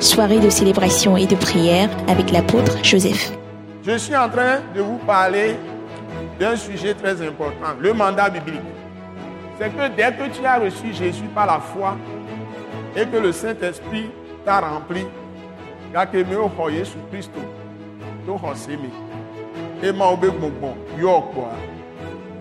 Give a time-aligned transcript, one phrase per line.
[0.00, 3.32] soirée de célébration et de prière avec l'apôtre Joseph.
[3.84, 5.56] Je suis en train de vous parler
[6.38, 8.60] d'un sujet très important, le mandat biblique.
[9.58, 11.96] C'est que dès que tu as reçu Jésus par la foi
[12.96, 14.10] et que le Saint-Esprit
[14.44, 15.06] t'a rempli,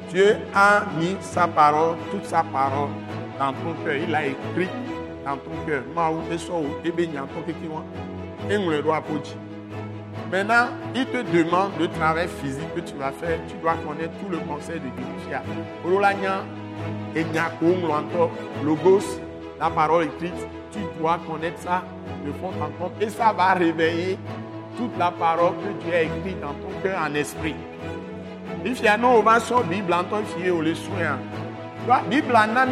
[0.10, 2.90] Dieu a mis sa parole, toute sa parole
[3.38, 3.96] dans ton cœur.
[3.96, 4.68] Il a écrit
[5.26, 5.84] dans ton cœur.
[10.32, 13.40] Maintenant, il te demande le travail physique que tu vas faire.
[13.48, 15.06] Tu dois connaître tout le conseil de Dieu.
[18.64, 19.20] Logos,
[19.60, 21.84] la parole écrite, tu dois connaître ça
[22.26, 22.94] de fond en compte.
[23.02, 24.18] Et ça va réveiller
[24.78, 27.56] toute la parole que Dieu a écrite dans ton cœur en esprit.
[28.64, 31.18] Il y a non, on va sur Bible en tant que au le soin.
[32.10, 32.66] Bible en a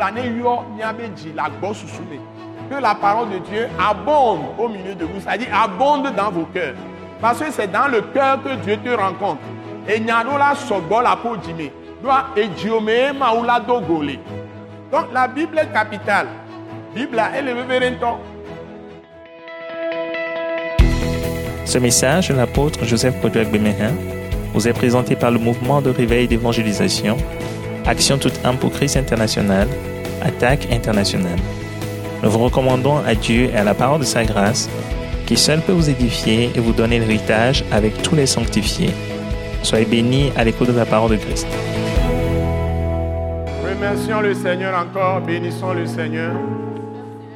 [2.69, 6.75] Que la parole de Dieu abonde au milieu de vous, c'est-à-dire abonde dans vos cœurs.
[7.19, 9.41] Parce que c'est dans le cœur que Dieu te rencontre.
[9.87, 9.99] Et.
[14.91, 16.27] Donc la Bible est capitale.
[16.95, 17.63] Bible elle est le
[21.65, 23.93] Ce message de l'apôtre Joseph Kodouak Bemehin
[24.53, 27.15] vous est présenté par le mouvement de réveil d'évangélisation,
[27.85, 29.67] Action toute âme pour Christ international,
[30.21, 31.39] Attaque internationale.
[32.21, 34.69] Nous vous recommandons à Dieu et à la parole de sa grâce,
[35.25, 38.91] qui seul peut vous édifier et vous donner l'héritage avec tous les sanctifiés.
[39.63, 41.47] Soyez bénis à l'écoute de la parole de Christ.
[43.67, 46.33] Remercions le Seigneur encore, bénissons le Seigneur.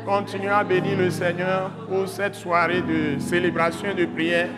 [0.06, 4.50] Continuons à bénir le Seigneur pour cette soirée de célébration et de prière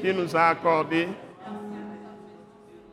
[0.00, 1.08] qu'il nous a accordée.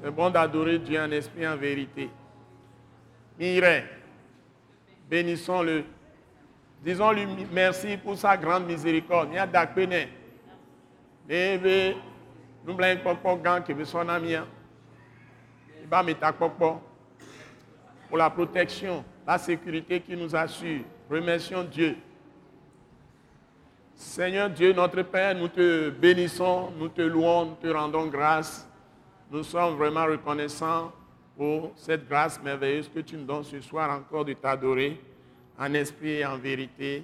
[0.00, 2.08] c'est bon d'adorer Dieu en esprit en vérité.
[3.38, 3.84] Mireille,
[5.08, 5.84] bénissons-le.
[6.84, 9.30] Disons-lui merci pour sa grande miséricorde.
[9.30, 9.52] Nous avons
[13.36, 14.34] gang son ami.
[15.82, 16.32] Il va mettre
[18.08, 20.82] pour la protection la sécurité qui nous assure.
[21.10, 21.96] Remercions Dieu.
[23.94, 28.68] Seigneur Dieu, notre Père, nous te bénissons, nous te louons, nous te rendons grâce.
[29.34, 30.92] Nous sommes vraiment reconnaissants
[31.36, 35.00] pour cette grâce merveilleuse que tu nous donnes ce soir encore de t'adorer
[35.58, 37.02] en esprit et en vérité.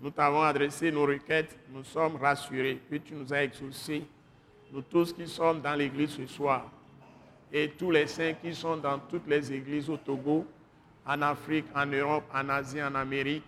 [0.00, 4.02] Nous t'avons adressé nos requêtes, nous sommes rassurés que tu nous as exaucés,
[4.72, 6.68] nous tous qui sommes dans l'église ce soir,
[7.52, 10.44] et tous les saints qui sont dans toutes les églises au Togo,
[11.06, 13.44] en Afrique, en Europe, en Asie, en Amérique,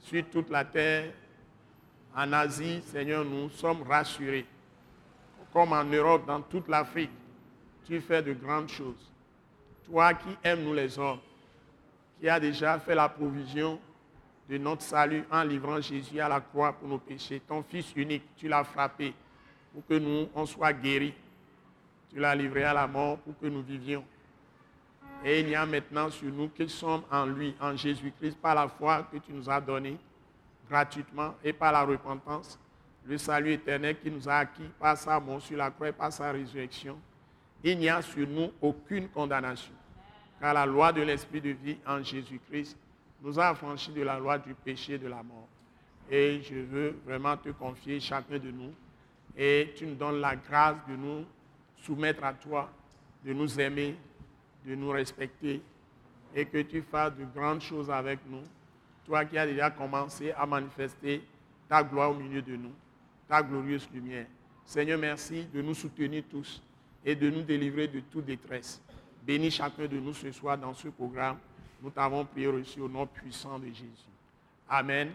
[0.00, 1.14] sur toute la terre,
[2.14, 4.44] en Asie, Seigneur, nous sommes rassurés.
[5.56, 7.08] Comme en Europe, dans toute l'Afrique,
[7.86, 9.10] tu fais de grandes choses.
[9.86, 11.20] Toi qui aimes nous les hommes,
[12.20, 13.80] qui a déjà fait la provision
[14.50, 17.40] de notre salut en livrant Jésus à la croix pour nos péchés.
[17.40, 19.14] Ton Fils unique, tu l'as frappé
[19.72, 21.14] pour que nous, on soit guéris.
[22.10, 24.04] Tu l'as livré à la mort pour que nous vivions.
[25.24, 28.68] Et il y a maintenant sur nous qui sommes en lui, en Jésus-Christ, par la
[28.68, 29.96] foi que tu nous as donnée
[30.68, 32.58] gratuitement et par la repentance,
[33.06, 36.12] le salut éternel qui nous a acquis par sa mort sur la croix et par
[36.12, 36.98] sa résurrection.
[37.62, 39.72] Il n'y a sur nous aucune condamnation,
[40.40, 42.76] car la loi de l'Esprit de vie en Jésus-Christ
[43.22, 45.48] nous a affranchis de la loi du péché et de la mort.
[46.10, 48.72] Et je veux vraiment te confier chacun de nous,
[49.36, 51.24] et tu nous donnes la grâce de nous
[51.78, 52.70] soumettre à toi,
[53.24, 53.96] de nous aimer,
[54.64, 55.62] de nous respecter
[56.34, 58.42] et que tu fasses de grandes choses avec nous.
[59.04, 61.22] Toi qui as déjà commencé à manifester
[61.68, 62.72] ta gloire au milieu de nous,
[63.28, 64.26] ta glorieuse lumière.
[64.64, 66.62] Seigneur, merci de nous soutenir tous
[67.04, 68.80] et de nous délivrer de toute détresse.
[69.24, 71.38] Bénis chacun de nous ce soir dans ce programme.
[71.82, 74.10] Nous t'avons prié reçu au nom puissant de Jésus.
[74.68, 75.10] Amen.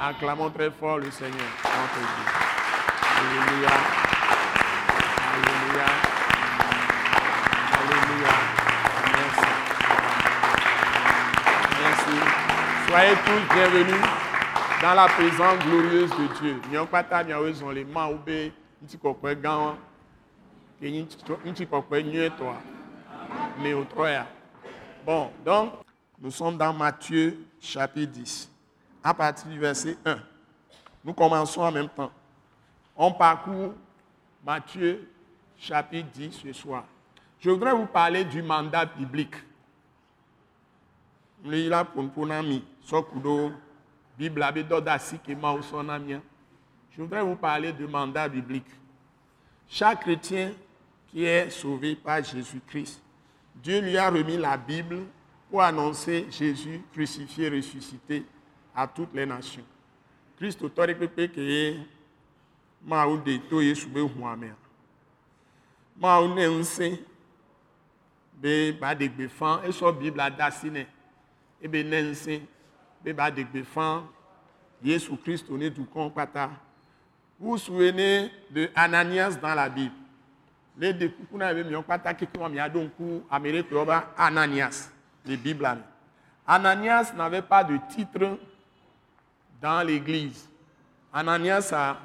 [0.00, 1.40] Acclamons très fort le Seigneur.
[3.16, 3.70] Alléluia.
[5.32, 5.86] Alléluia.
[7.72, 8.60] Alléluia.
[12.88, 14.19] Soyez tous bienvenus
[14.80, 16.60] dans la présence glorieuse de Dieu.
[25.04, 25.72] Bon, donc,
[26.18, 28.50] Nous sommes dans Matthieu chapitre 10,
[29.02, 30.18] à partir du verset 1.
[31.04, 32.10] Nous commençons en même temps.
[32.96, 33.72] On parcourt
[34.44, 35.08] Matthieu
[35.58, 36.84] chapitre 10 ce soir.
[37.38, 39.34] Je voudrais vous parler du mandat biblique.
[44.20, 44.28] Je
[46.98, 48.66] voudrais vous parler du mandat biblique.
[49.66, 50.52] Chaque chrétien
[51.08, 53.02] qui est sauvé par Jésus-Christ,
[53.54, 55.04] Dieu lui a remis la Bible
[55.48, 58.26] pour annoncer Jésus crucifié, ressuscité
[58.74, 59.64] à toutes les nations.
[60.36, 60.62] Christ
[62.82, 63.06] ma
[68.80, 69.28] ba Bible
[73.04, 74.02] be ba de gbe fan
[74.82, 76.50] Yesu Christ ne du kon pata.
[77.38, 79.94] Vous vous souvenez de Ananias dans la Bible?
[80.76, 80.94] Les
[81.32, 82.26] on avait mis en pata qui
[84.16, 84.90] Ananias
[85.26, 85.78] les Bibles.
[86.46, 88.38] Ananias n'avait pas de titre
[89.60, 90.48] dans l'église.
[91.12, 91.98] Ananias a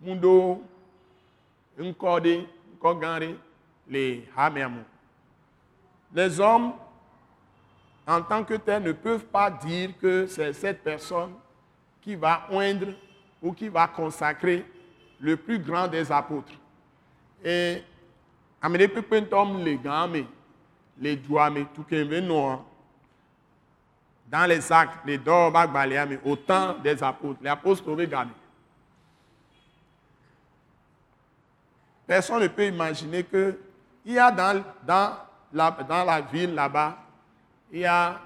[0.00, 0.62] mundo
[1.78, 3.34] nkode nkogare
[3.88, 4.82] les hamemu.
[6.14, 6.72] Les hommes,
[8.06, 11.32] en tant que tels, ne peuvent pas dire que c'est cette personne
[12.00, 12.88] qui va oindre
[13.42, 14.64] ou qui va consacrer
[15.18, 16.52] le plus grand des apôtres.
[17.44, 17.82] Et
[18.62, 20.24] amene pekpentom les gammes
[20.98, 21.84] les doigts, mais tout
[24.28, 28.30] dans les actes, les dors, mais autant des apôtres, les apôtres regardent.
[32.06, 33.58] Personne ne peut imaginer que
[34.04, 34.64] il y a dans
[35.52, 36.96] la ville là-bas,
[37.72, 38.20] il y a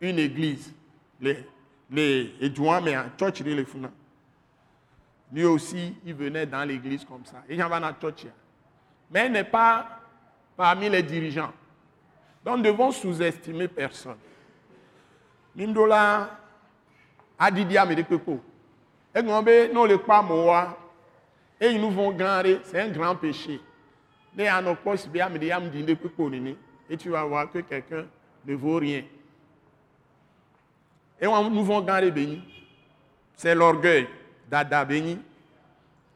[0.00, 0.72] une église,
[1.20, 1.46] les,
[1.90, 2.34] les
[2.82, 3.66] mais en church, les
[5.32, 7.42] Lui aussi, il venait dans l'église comme ça.
[7.48, 8.26] Il y avait dans church.
[9.10, 10.00] Mais il n'est pas
[10.56, 11.52] parmi les dirigeants.
[12.44, 14.16] Donc nous devons sous-estimer personne.
[15.54, 16.30] Nindola
[17.38, 18.40] adidi amedekpeko.
[19.14, 20.76] Et nous le pas moa.
[21.60, 23.60] Et nous vont gagner, c'est un grand péché.
[24.38, 24.48] Et
[26.96, 28.06] tu vas voir que quelqu'un
[28.46, 29.02] ne vaut rien.
[31.20, 32.42] Et nous vont gagner béni.
[33.36, 34.08] C'est l'orgueil
[34.48, 35.18] d'Ada béni.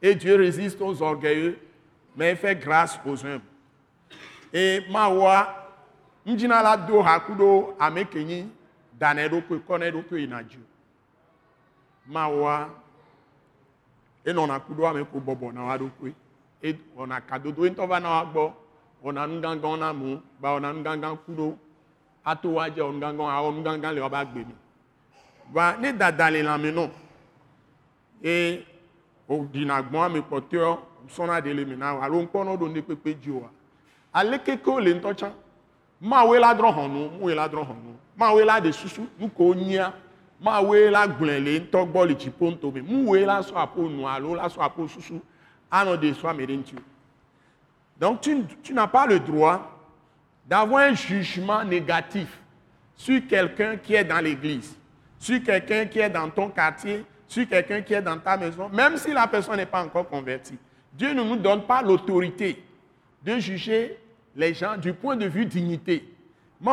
[0.01, 1.57] Et Dieu résiste aux orgueilleux,
[2.15, 3.41] mais fait grâce aux humbles.
[4.53, 5.65] Et Mawa,
[6.25, 8.47] njina la do hakudo amekenyi
[8.99, 10.59] dane ɖokui kɔ ne ɖokui yina dzi
[12.13, 12.69] mawoa
[14.29, 16.11] enɔna ku ɖo ame ko bɔbɔ na wa ɖokui
[16.61, 18.43] e wɔna kadodo ŋutɔ va na wa gbɔ
[19.03, 21.57] wɔna nugãgã na mu ba wɔna nugãgã ku ɖo
[22.25, 24.55] ato wa dze nugãgã awɔ nugãgã le wobe agbe mi.
[25.53, 26.89] Va ne dada le lãme nɔ
[28.23, 28.65] e
[29.29, 30.77] wòɖina gbɔn ame kpɔtɔe
[31.07, 33.49] sɔna de le mi na wa alo ŋkpɔnɔ ɖo ne kpekpe dzi wa
[34.13, 35.31] aleke ke wole ŋutɔ tsã
[36.01, 39.93] mawe la drɔ hɔnu muwe la drɔ hɔnu mawe la de susu nuko nyia
[40.41, 44.35] mawe la gblẽ le ŋutɔ gbɔ le dziƒo ŋutome muwe la sɔ apo nu alo
[44.35, 45.21] la sɔ apo susu
[45.71, 46.81] anɔ de sɔ ame ɖe ŋuti o
[47.97, 49.74] donc tu, tu n'as pas le droit
[50.45, 52.39] d'avoir un jugement négatif
[52.95, 54.75] sur quelqu'un qui est dans l'église
[55.19, 58.97] sur quelqu'un qui est dans ton quartier sur quelqu'un qui est dans ta maison même
[58.97, 60.57] si la personne n'est pas encore convertie
[60.97, 62.63] Dieu ne nous donne pas l'autorité
[63.23, 63.97] de juger
[64.35, 66.07] les gens du point de vue dignité.
[66.61, 66.71] Nous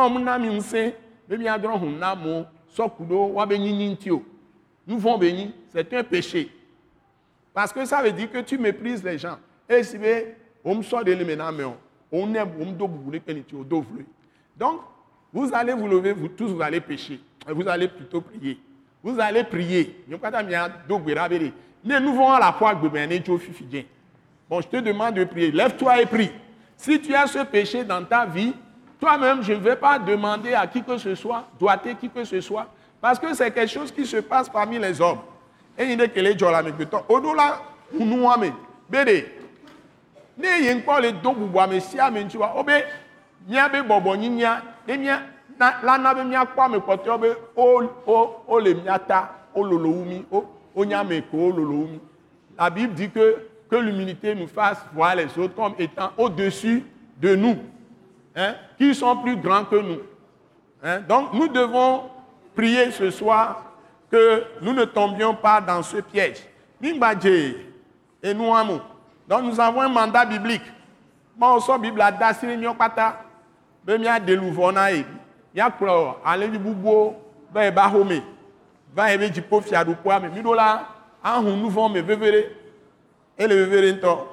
[4.97, 6.51] vont bénir, c'est un péché.
[7.53, 9.37] Parce que ça veut dire que tu méprises les gens.
[9.67, 9.97] Et si
[10.63, 11.73] on de
[12.13, 12.51] on aime,
[14.55, 14.81] Donc,
[15.33, 17.19] vous allez vous lever, vous tous, vous allez pécher.
[17.47, 18.59] Vous allez plutôt prier.
[19.01, 20.03] Vous allez prier.
[20.07, 20.43] Nous à
[22.39, 22.91] la foi, bon,
[24.61, 25.51] je te demande de prier.
[25.51, 26.29] Lève-toi et prie.
[26.77, 28.53] Si tu as ce péché dans ta vie,
[28.99, 32.39] toi-même, je ne vais pas demander à qui que ce soit, doiter qui que ce
[32.39, 32.67] soit,
[33.01, 35.21] parce que c'est quelque chose qui se passe parmi les hommes.
[35.77, 36.71] Et il est que les gens là, mais
[37.09, 37.59] au-delà,
[37.91, 38.29] nous
[38.87, 39.42] bédé.
[40.37, 42.83] Ne yen kpɔ le do bubu ame sia ame ŋuti wa wobe
[43.47, 45.21] míabe bɔbɔ nyi mía ne mía
[45.59, 49.89] la na be míakpɔ ame kpɔtɔewo be o o o le mía ta o lolo
[49.89, 51.51] wu mi o o nya ame ko
[52.57, 56.83] la bible dit que que l'humilité nous fasse voir les autres comme étant au-dessus
[57.19, 57.57] de nous,
[58.35, 59.99] hein, qui sont plus grands que nous.
[60.83, 60.99] Hein.
[61.09, 62.03] Donc nous devons
[62.55, 63.73] prier ce soir
[64.11, 66.37] que nous ne tombions pas dans ce piège.
[66.83, 68.79] Et nous avons.
[69.33, 70.61] Donc nous avons un mandat biblique.
[71.35, 73.25] Moi aussi, Bible a dasini mi okpata.
[73.83, 75.03] Be mi adeluvo na e.
[75.55, 77.15] Ya kplɔ ale ni bubuwo
[77.51, 78.21] be eba home.
[78.93, 80.29] Va ebe dziƒo fiaɖuƒea me.
[80.29, 80.87] Mi ɖo la
[81.23, 82.45] ahun vɔ me vevere.
[83.35, 84.27] Et le révérend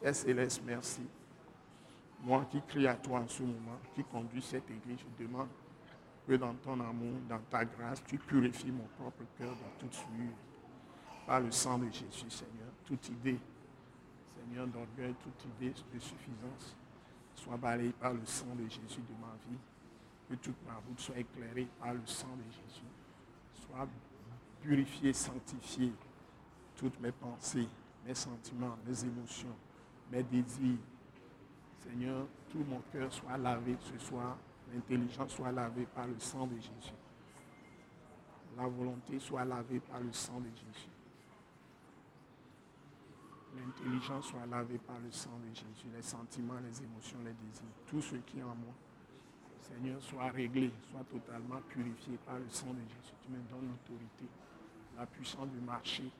[0.00, 1.02] Père Céleste, merci.
[2.22, 5.48] Moi qui crie à toi en ce moment, qui conduis cette église, je demande
[6.28, 10.36] que dans ton amour, dans ta grâce, tu purifies mon propre cœur de toute souillure.
[11.26, 13.40] Par le sang de Jésus, Seigneur, toute idée,
[14.54, 16.76] D'orgueil, toute idée de suffisance,
[17.34, 19.58] soit balayée par le sang de Jésus de ma vie.
[20.28, 22.86] Que toute ma route soit éclairée par le sang de Jésus.
[23.52, 23.88] Soit
[24.62, 25.92] purifiée, sanctifiée.
[26.76, 27.68] Toutes mes pensées,
[28.06, 29.56] mes sentiments, mes émotions,
[30.10, 30.78] mes désirs.
[31.80, 34.36] Seigneur, tout mon cœur soit lavé ce soir
[34.72, 36.94] l'intelligence soit lavée par le sang de Jésus.
[38.56, 40.93] La volonté soit lavée par le sang de Jésus.
[43.56, 45.86] L'intelligence soit lavée par le sang de Jésus.
[45.94, 48.74] Les sentiments, les émotions, les désirs, tout ce qui est en moi.
[49.60, 53.14] Seigneur, soit réglé, soit totalement purifié par le sang de Jésus.
[53.22, 54.26] Tu me donnes l'autorité,
[54.96, 56.10] la puissance de marcher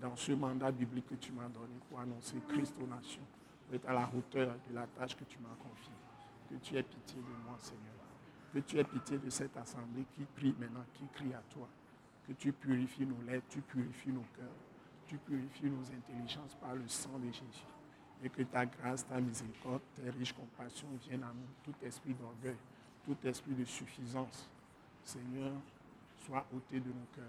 [0.00, 3.26] dans ce mandat biblique que tu m'as donné pour annoncer Christ aux nations,
[3.66, 5.92] pour être à la hauteur de la tâche que tu m'as confiée
[6.50, 7.94] que tu aies pitié de moi, Seigneur.
[8.52, 11.68] Que tu aies pitié de cette assemblée qui prie maintenant, qui crie à toi.
[12.26, 14.48] Que tu purifies nos lèvres, tu purifies nos cœurs,
[15.10, 17.66] tu purifies nos intelligences par le sang de Jésus.
[18.22, 21.48] Et que ta grâce, ta miséricorde, tes riches compassions viennent à nous.
[21.64, 22.56] Tout esprit d'orgueil,
[23.04, 24.48] tout esprit de suffisance,
[25.02, 25.50] Seigneur,
[26.24, 27.24] soit ôté de nos cœurs.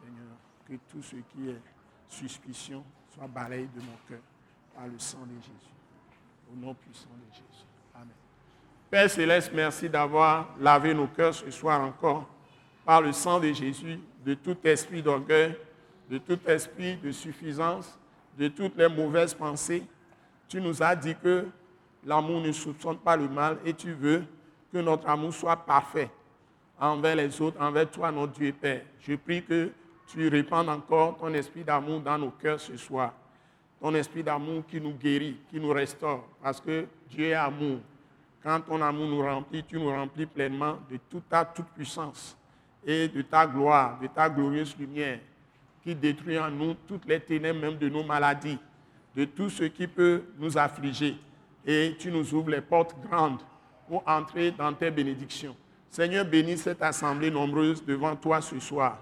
[0.00, 0.36] Seigneur,
[0.66, 1.60] que tout ce qui est
[2.08, 2.82] suspicion
[3.12, 4.20] soit balayé de mon cœur
[4.74, 5.74] par le sang de Jésus.
[6.50, 7.66] Au nom puissant de Jésus.
[8.88, 12.26] Père céleste, merci d'avoir lavé nos cœurs ce soir encore
[12.84, 15.56] par le sang de Jésus, de tout esprit d'orgueil,
[16.10, 17.98] de tout esprit de suffisance,
[18.38, 19.82] de toutes les mauvaises pensées.
[20.48, 21.46] Tu nous as dit que
[22.04, 24.24] l'amour ne soupçonne pas le mal et tu veux
[24.72, 26.10] que notre amour soit parfait
[26.78, 28.82] envers les autres, envers toi, notre Dieu et Père.
[29.00, 29.72] Je prie que
[30.06, 33.12] tu répandes encore ton esprit d'amour dans nos cœurs ce soir.
[33.80, 37.78] Ton esprit d'amour qui nous guérit, qui nous restaure, parce que Dieu est amour.
[38.42, 42.36] Quand ton amour nous remplit, tu nous remplis pleinement de toute ta toute puissance
[42.84, 45.18] et de ta gloire, de ta glorieuse lumière
[45.86, 48.58] qui détruit en nous toutes les ténèbres même de nos maladies,
[49.14, 51.14] de tout ce qui peut nous affliger.
[51.64, 53.38] Et tu nous ouvres les portes grandes
[53.88, 55.54] pour entrer dans tes bénédictions.
[55.88, 58.98] Seigneur, bénis cette assemblée nombreuse devant toi ce soir.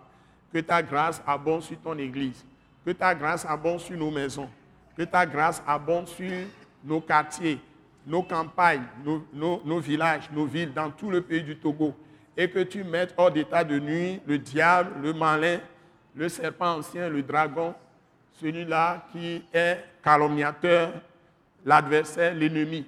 [0.53, 2.45] Que ta grâce abonde sur ton Église.
[2.85, 4.51] Que ta grâce abonde sur nos maisons.
[4.95, 6.31] Que ta grâce abonde sur
[6.85, 7.59] nos quartiers,
[8.07, 8.85] nos campagnes,
[9.33, 11.95] nos, villages, nos villes, dans tout le pays du Togo,
[12.37, 15.61] et que tu mettes hors d'état de nuit le diable, le malin,
[16.15, 17.75] le serpent ancien, le dragon,
[18.41, 20.93] celui-là qui est calomniateur,
[21.65, 22.87] l'adversaire, l'ennemi,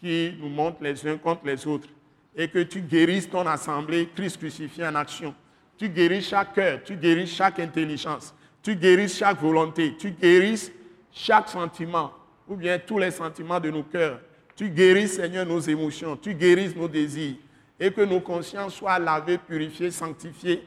[0.00, 1.88] qui nous monte les uns contre les autres,
[2.36, 5.34] et que tu guérisses ton assemblée, Christ crucifié en action.
[5.78, 10.72] Tu guéris chaque cœur, tu guéris chaque intelligence, tu guéris chaque volonté, tu guéris
[11.12, 12.12] chaque sentiment,
[12.48, 14.20] ou bien tous les sentiments de nos cœurs,
[14.56, 17.36] tu guéris, Seigneur, nos émotions, tu guéris nos désirs,
[17.78, 20.62] et que nos consciences soient lavées, purifiées, sanctifiées,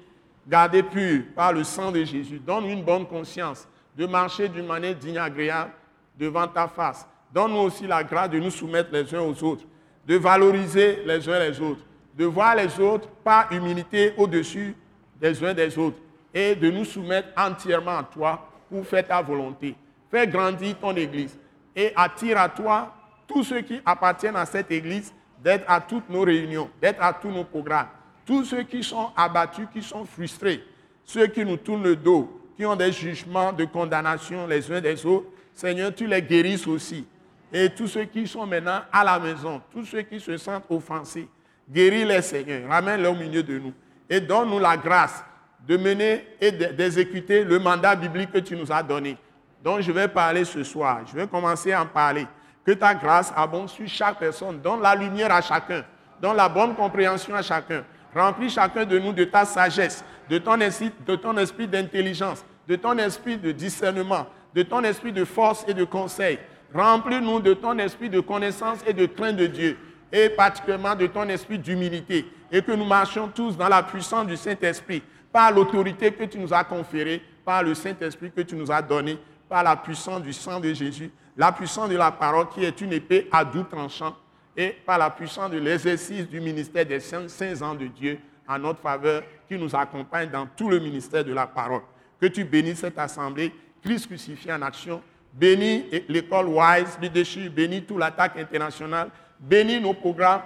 [0.48, 2.40] gardées pures par le sang de Jésus.
[2.40, 5.72] Donne-nous une bonne conscience de marcher d'une manière digne, agréable
[6.18, 7.08] devant ta face.
[7.34, 9.66] Donne-nous aussi la grâce de nous soumettre les uns aux autres,
[10.08, 11.82] de valoriser les uns les autres,
[12.18, 14.76] de voir les autres par humilité au-dessus
[15.20, 15.98] des uns des autres,
[16.34, 19.76] et de nous soumettre entièrement à toi pour faire ta volonté.
[20.12, 21.38] Fais grandir ton Église
[21.76, 22.94] et attire à toi
[23.28, 27.30] tous ceux qui appartiennent à cette Église, d'être à toutes nos réunions, d'être à tous
[27.30, 27.88] nos programmes.
[28.26, 30.64] Tous ceux qui sont abattus, qui sont frustrés,
[31.04, 35.06] ceux qui nous tournent le dos, qui ont des jugements de condamnation les uns des
[35.06, 37.06] autres, Seigneur, tu les guérisses aussi.
[37.54, 41.28] Et tous ceux qui sont maintenant à la maison, tous ceux qui se sentent offensés,
[41.70, 43.74] guéris-les, Seigneur, ramène-les au milieu de nous.
[44.10, 45.24] Et donne-nous la grâce
[45.68, 49.18] de mener et d'exécuter le mandat biblique que tu nous as donné,
[49.64, 51.02] dont je vais parler ce soir.
[51.08, 52.28] Je vais commencer à en parler.
[52.66, 54.60] Que ta grâce abonde sur chaque personne.
[54.60, 55.84] Donne la lumière à chacun.
[56.20, 57.84] Donne la bonne compréhension à chacun.
[58.16, 63.52] Remplis chacun de nous de ta sagesse, de ton esprit, d'intelligence, de ton esprit de
[63.52, 66.40] discernement, de ton esprit de force et de conseil.
[66.74, 69.78] Remplis-nous de ton esprit de connaissance et de crainte de Dieu,
[70.14, 74.38] et particulièrement de ton esprit d'humilité, et que nous marchions tous dans la puissance du
[74.38, 75.04] Saint-Esprit,
[75.34, 79.20] par l'autorité que tu nous as conférée, par le Saint-Esprit que tu nous as donné,
[79.50, 82.94] par la puissance du sang de Jésus, la puissance de la parole qui est une
[82.94, 84.16] épée à doux tranchant
[84.58, 88.80] et par la puissance de l'exercice du ministère des saints, ans de Dieu en notre
[88.80, 91.82] faveur qui nous accompagne dans tout le ministère de la parole.
[92.20, 95.02] Que tu bénisses cette assemblée, Christ crucifié en action,
[95.34, 99.10] bénis l'école Wise Leadership, bénis toute l'attaque internationale,
[99.40, 100.42] bénis nos programmes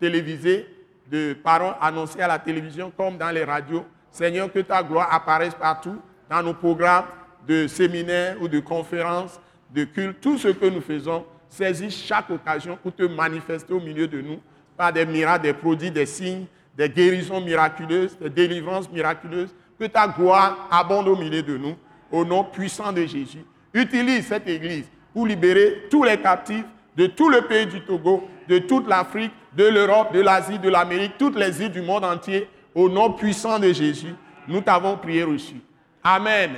[0.00, 0.66] télévisés
[1.10, 3.84] de paroles annoncées à la télévision comme dans les radios.
[4.10, 7.06] Seigneur, que ta gloire apparaisse partout dans nos programmes
[7.46, 9.40] de séminaires ou de conférences,
[9.70, 11.24] de culte, tout ce que nous faisons,
[11.54, 14.40] saisis chaque occasion pour te manifester au milieu de nous
[14.76, 16.46] par des miracles, des produits, des signes,
[16.76, 19.54] des guérisons miraculeuses, des délivrances miraculeuses.
[19.78, 21.76] Que ta gloire abonde au milieu de nous,
[22.12, 23.44] au nom puissant de Jésus.
[23.72, 26.64] Utilise cette église pour libérer tous les captifs
[26.96, 31.18] de tout le pays du Togo, de toute l'Afrique, de l'Europe, de l'Asie, de l'Amérique,
[31.18, 34.14] toutes les îles du monde entier, au nom puissant de Jésus.
[34.46, 35.56] Nous t'avons prié reçu.
[36.02, 36.52] Amen.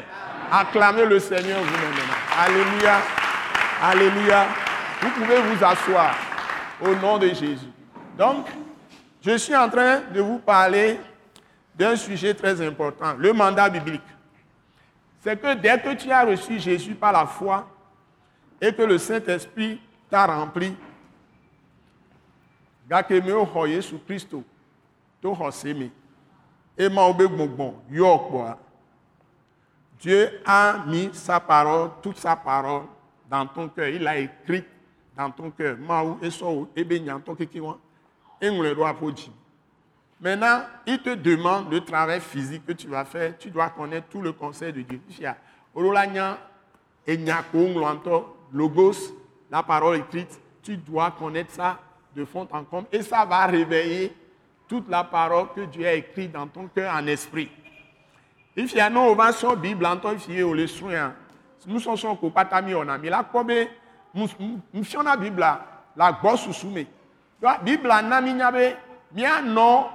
[0.50, 2.10] Acclamez le Seigneur vous-même.
[2.38, 3.00] Alléluia.
[3.82, 4.46] Alléluia.
[5.06, 6.16] Vous pouvez vous asseoir
[6.82, 7.70] au nom de Jésus.
[8.18, 8.48] Donc,
[9.22, 10.98] je suis en train de vous parler
[11.76, 14.02] d'un sujet très important, le mandat biblique.
[15.22, 17.68] C'est que dès que tu as reçu Jésus par la foi
[18.60, 20.74] et que le Saint-Esprit t'a rempli,
[22.88, 23.68] kpɔa
[30.00, 32.82] Dieu a mis sa parole, toute sa parole
[33.30, 33.88] dans ton cœur.
[33.88, 34.64] Il l'a écrit
[35.16, 35.76] dans ton cœur.
[35.78, 37.78] Maou eso ebe nyanto kiki wa
[38.40, 39.30] eŋlɔe ɖo aƒo dzi.
[40.20, 43.36] Maintenant, il te demande le travail physique que tu vas faire.
[43.38, 45.00] Tu dois connaître tout le conseil de Dieu.
[45.10, 45.36] Fia,
[45.74, 46.38] olola nya
[47.06, 49.12] enya ko ŋlɔ ŋutɔ, logos,
[49.50, 50.40] la parole écrite.
[50.62, 51.78] Tu dois connaître ça
[52.14, 54.12] de fond en comble et ça va réveiller
[54.66, 57.50] toute la parole que Dieu a écrite dans ton cœur en esprit.
[58.56, 61.12] Il fia no va sɔ Bible ŋutɔ fie o le srɔ̃a.
[61.66, 63.44] Nusɔsrɔ̃ ko kpata mi wɔna mi la kpɔ
[64.16, 65.60] be nufiɔna Biblia
[65.96, 66.86] la gbɔ susu me.
[67.40, 68.76] Donc, Biblia na mi nya be
[69.14, 69.86] mianɔ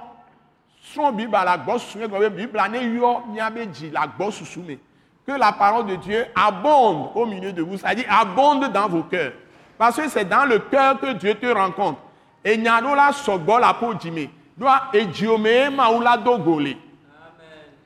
[0.94, 3.92] srɔ̃ Biblia la gbɔ susu me gɔme Biblia ne yɔ miabe dzi
[4.30, 4.78] susu me.
[5.26, 9.32] Que la parole de Dieu abonde au milieu de vous, c'est-à-dire abonde dans vos cœurs.
[9.78, 12.00] Parce que c'est dans le cœur que Dieu te rencontre.
[12.44, 14.28] Et nyano la sɔgbɔ la po dzi me.
[14.56, 16.74] Doa edziome mawu la do go le.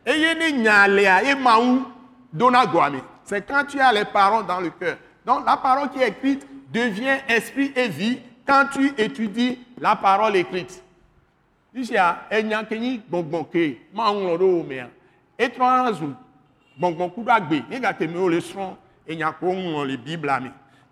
[0.06, 1.84] Eye ne nya lea ye mawu
[2.32, 2.98] dona goa me.
[3.24, 4.96] C'est quand tu as les paroles dans le cœur.
[5.26, 10.36] Donc la parole qui est écrite devient esprit et vie quand tu étudies la parole
[10.36, 10.82] écrite.
[11.74, 12.08] Le le.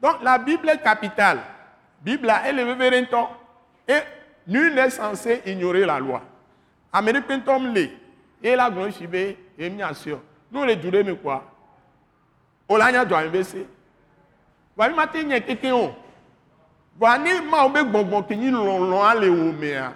[0.02, 1.38] Donc la Bible est capitale.
[2.02, 3.28] Biblia elle est ɖe ŋutɔ.
[3.86, 4.00] Et
[4.48, 6.22] nul n'est censé ignorer la loi.
[6.92, 7.40] Américain
[7.72, 7.88] le
[8.42, 10.20] ye la gblɔ si be ye mia se o.
[10.50, 11.40] Nu le du ɖe me kɔa
[12.68, 13.04] o la nya
[14.76, 14.86] dzɔ anyi be se.
[14.86, 15.94] Wa mi ma te nye keke o.
[16.98, 19.92] Wa ne ma wo be gbɔngbɔn kenyi lɔlɔa le wo mea.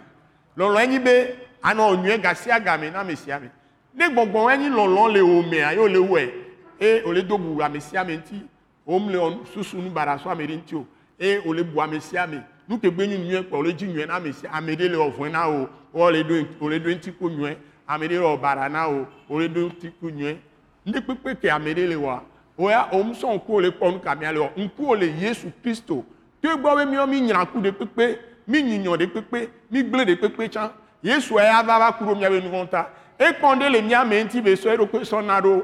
[0.56, 3.50] Lɔlɔ enyi be anɔ nyuie gasia game na ame sia me.
[3.94, 6.32] Ne gbɔngbɔn enyi lɔlɔ le wo mea ye o le wɔe
[6.80, 8.46] eye o le do bubu ame sia me ŋuti
[8.86, 10.86] o mu le susu nu bara so ame ɖe ŋuti o
[11.18, 13.72] eye o le bu ame sia me nu ke gbe nyi nyuie kpɔ o le
[13.72, 16.68] dzi nyuie na ame sia ame ɖe le ɔvɔe na o o le do o
[16.68, 17.56] le do ŋuti ko nyuie
[17.88, 20.38] ame ɖe le ɔbara na o o le do ŋuti ko nyuie
[20.86, 22.22] ne kpekpe ke ame ɖe le wɔa
[22.58, 25.06] o ya o musɔ ŋku o le kpɔ nu kamia le wɔ ŋku o le
[25.06, 26.04] Yesu Kristo.
[26.42, 30.04] To gbɔ be miɔ mi nyra ku de kpekpe mi nyinyɔ de kpekpe mi gble
[30.04, 30.70] de kpekpe tsã
[31.02, 32.88] Yesu ya va va ku ɖo miabe nu vɔ ta.
[33.18, 35.62] Ekpɔn ɖe le mia me ŋuti be sɔ eɖokpe sɔna ɖo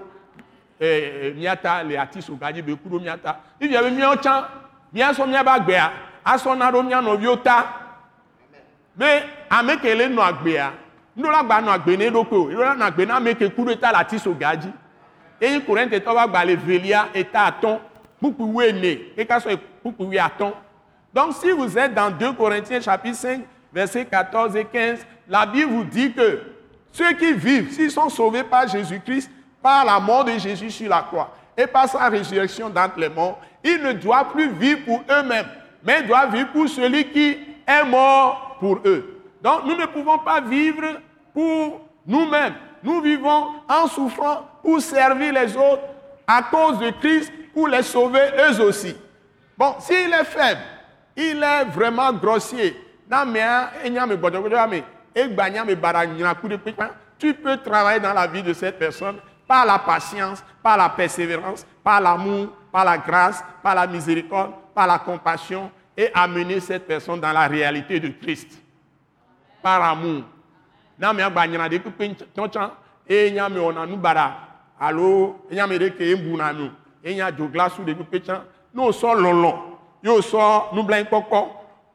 [0.81, 4.49] ɛɛ miata le ati so gadzi be ku ɖo miata ifia be miawo tsã
[4.95, 5.93] miasɔ miabe agbea
[6.25, 7.81] asɔna ɖo mia nɔviwo ta.
[8.97, 9.05] Be
[9.51, 10.73] ame ke le nɔ agbea
[11.17, 12.51] nuɖola gba nɔ agbe ne eɖokpe o.
[12.51, 14.73] Eɖola nɔ agbe na ame ke ku ɖo ta le ati so gadzi
[15.41, 17.79] eye Korinthetɔ ƒe agbalẽ velia eta atɔ̃
[18.19, 20.53] kpukpu wuiene eka sɔ kpukpu wuiatɔ̃
[21.15, 23.41] donc si vous êtes dans 2 Corinthiens chapitre 5
[23.73, 26.41] versets 14 et 15 la Bible vous dit que
[26.93, 29.31] ceux qui vivent s'ils sont sauvés par Jésus-Christ
[29.63, 33.41] par la mort de Jésus sur la croix et par sa résurrection d'entre les morts
[33.63, 35.47] ils ne doivent plus vivre pour eux-mêmes
[35.85, 39.23] mais doivent vivre pour celui qui est mort pour eux.
[39.43, 41.01] Donc nous ne pouvons pas vivre
[41.33, 42.55] pour nous-mêmes.
[42.83, 45.83] Nous vivons en souffrant pour servir les autres
[46.27, 48.97] à cause de Christ, pour les sauver eux aussi.
[49.59, 50.63] Bon, s'il est faible,
[51.15, 52.75] il est vraiment grossier.
[57.19, 61.67] Tu peux travailler dans la vie de cette personne par la patience, par la persévérance,
[61.85, 67.21] par l'amour, par la grâce, par la miséricorde, par la compassion et amener cette personne
[67.21, 68.49] dans la réalité de Christ.
[69.63, 70.23] Par amour.
[74.81, 75.69] Na me agba nyina de kpekpe tɔntɔn eye nya me wɔna nu bara alo enya
[75.69, 76.71] me ɖe ke ebu na nu
[77.05, 79.53] enya dzoglasu de kpekpe tsã ne wòsɔ lɔlɔ
[80.03, 81.49] ye wòsɔ nublanuikpɔkpɔ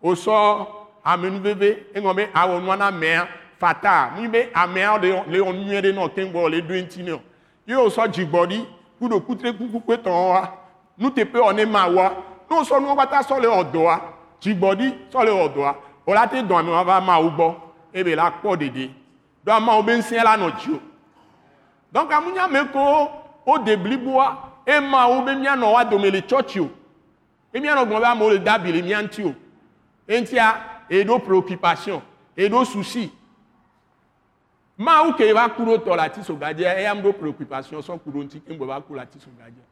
[0.04, 0.68] wòsɔ
[1.04, 3.28] amenuveve eŋɔ be awɔ nua na amea
[3.60, 4.12] fata.
[4.16, 7.04] Mu be amea le le wɔ nu nyuie ɖe nɔ keŋ gbɔ le do eŋuti
[7.04, 7.22] ne o.
[7.66, 8.66] Ye wòsɔ dzigbɔɖi
[9.00, 10.52] kuɖo kutre kuku tɔn wa
[10.98, 12.14] nuteƒe wɔ ne ma wa.
[12.50, 14.02] Ne wòsɔ nuwo katã sɔ le wɔ dɔa
[14.42, 17.56] dzigbɔɖi sɔ le wɔ dɔa o la te dɔn ame wa va ma wo gbɔ
[17.94, 18.90] ebe la kpɔ ɖeɖe
[19.44, 20.80] do amawo be ŋusẽ la nɔ dzi o
[21.92, 23.12] donc amunya me ko
[23.46, 26.70] wo de bliboa ema wo be mianɔ wa dome le tsɔtsi o
[27.52, 29.36] be mianɔ gbɔn be amewo le dabi le mia ŋuti o
[30.08, 30.56] eŋutia
[30.90, 32.02] et nos préoccupations
[32.36, 33.12] et nos soucis.
[34.78, 38.24] Ma ou ke va kuro to la ti sogadia et am nos préoccupations sont kuro
[38.24, 39.64] nti ke va kuro la ti sogadia.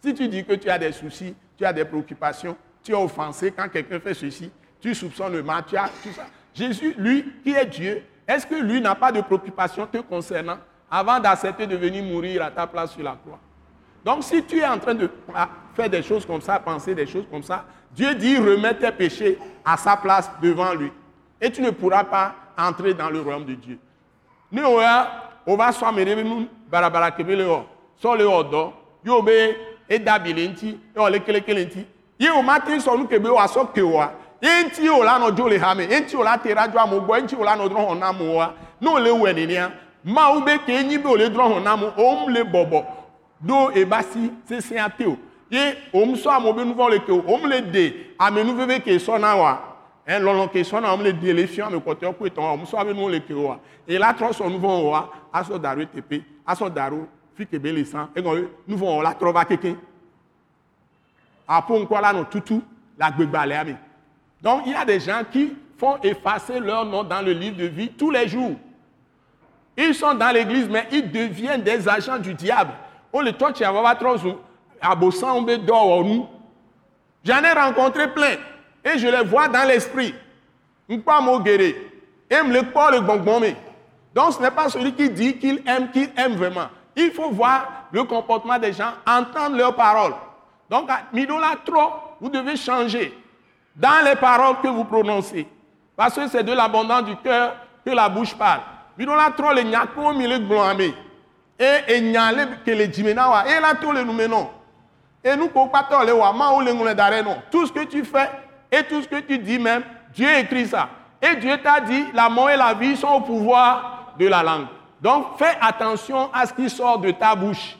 [0.00, 3.50] Si tu dis que tu as des soucis, tu as des préoccupations, tu es offensé
[3.50, 4.50] quand quelqu'un fait ceci,
[4.80, 6.26] tu soupçonnes le mal, tu as tout ça.
[6.52, 10.58] Jésus, lui, qui est Dieu, est-ce que lui n'a pas de préoccupation te concernant
[10.96, 13.40] avant d'accepter de venir mourir à ta place sur la croix.
[14.04, 15.10] Donc si tu es en train de
[15.74, 19.36] faire des choses comme ça, penser des choses comme ça, Dieu dit remets tes péchés
[19.64, 20.92] à sa place devant lui.
[21.40, 23.78] Et tu ne pourras pas entrer dans le royaume de Dieu.
[24.52, 24.76] Nous, on
[25.56, 25.72] va
[40.04, 40.14] ni nia.
[40.14, 42.44] Ma u be ke nyi be o le dro hon na mo, o m le
[42.44, 42.84] bobo.
[43.40, 45.16] Do e basi se se ate o.
[45.50, 48.80] Ye o m so amobe nu vo le ke o, le de, ame nu veve
[48.80, 49.74] ke so na wa.
[50.06, 52.78] Un lɔlɔ ke sɔnna ɔmu le di le fiã me kɔtɔ ko etɔn ɔmu sɔ
[52.78, 56.74] abe le ke wa et la trɔ sɔ nuvɔ wa asɔ da ɖo teƒe asɔ
[56.74, 59.76] da ɖo fi kebe le san egɔn nuvɔ la trɔ va keke
[61.48, 62.60] apo ŋkɔ la nɔ tutu
[62.98, 63.76] le agbegbalẽa me
[64.42, 67.64] donc il y a des gens qui font effacer leur nom dans le livre de
[67.64, 68.56] vie tous les jours
[69.76, 72.72] ils sont dans l'église mais ils deviennent des agents du diable
[73.12, 74.34] o le tɔ tsi va trɔ zu
[74.80, 76.22] abosan be dɔ wɔ nu
[77.24, 78.36] j'en ai rencontré plein
[78.84, 80.14] et je les vois dans l'esprit.
[84.14, 86.68] Donc ce n'est pas celui qui dit qu'il aime, qu'il aime vraiment.
[86.96, 90.14] Il faut voir le comportement des gens, entendre leurs paroles.
[90.70, 90.88] Donc,
[91.64, 93.16] trop, vous devez changer
[93.74, 95.46] dans les paroles que vous prononcez.
[95.96, 98.60] Parce que c'est de l'abondance du cœur que la bouche parle.
[98.98, 100.92] Nyako, mille glomame.
[101.58, 103.44] Et et nyale que les jimenawa.
[103.48, 104.18] Et là, tous les nous
[105.22, 106.72] Et nous, pour pas les wama ou les
[107.22, 107.36] non.
[107.50, 108.28] Tout ce que tu fais,
[108.70, 110.88] et tout ce que tu dis même, Dieu écrit ça.
[111.22, 114.66] Et Dieu t'a dit, la mort et la vie sont au pouvoir de la langue.
[115.00, 117.76] Donc fais attention à ce qui sort de ta bouche.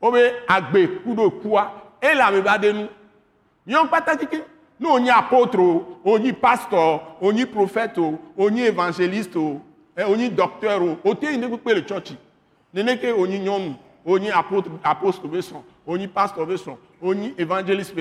[0.00, 2.86] Obe agbe, coup de quoi, et la me va de.
[3.66, 4.00] Nous pas
[4.78, 5.58] nous on y apôtre,
[6.04, 7.98] on y pasteur, on y prophète,
[8.36, 9.36] on y évangéliste,
[9.96, 12.12] y docteur, on y le church.
[12.74, 15.22] Nene que on y nyon, on y apôtre, apôtre
[15.86, 16.46] on y pasteur
[17.00, 17.94] on y évangéliste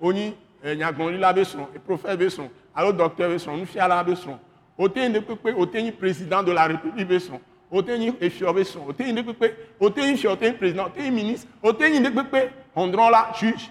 [0.00, 0.34] on y
[0.64, 4.38] nyagbɔnlila bɛ sɔn prophète bɛ sɔn alo bɛ sɔn nufiala bɛ sɔn
[4.76, 7.82] o tɛ yen de kpekpe o tɛ yen président de la république bɛ sɔn o
[7.82, 10.36] tɛ yen efiɔ bɛ sɔn o tɛ yen de kpekpe o tɛ yen fiɔ o
[10.36, 13.70] tɛ yen président o tɛ yen ministre o tɛ yen de kpekpe hɔndrɔn la juge.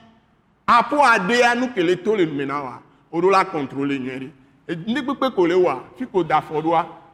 [0.68, 2.82] Apo adea nu kele to le numena wa.
[3.12, 4.32] O do la contrôler nyuie
[4.68, 6.42] de ne kpekpe ko le wa fi ko da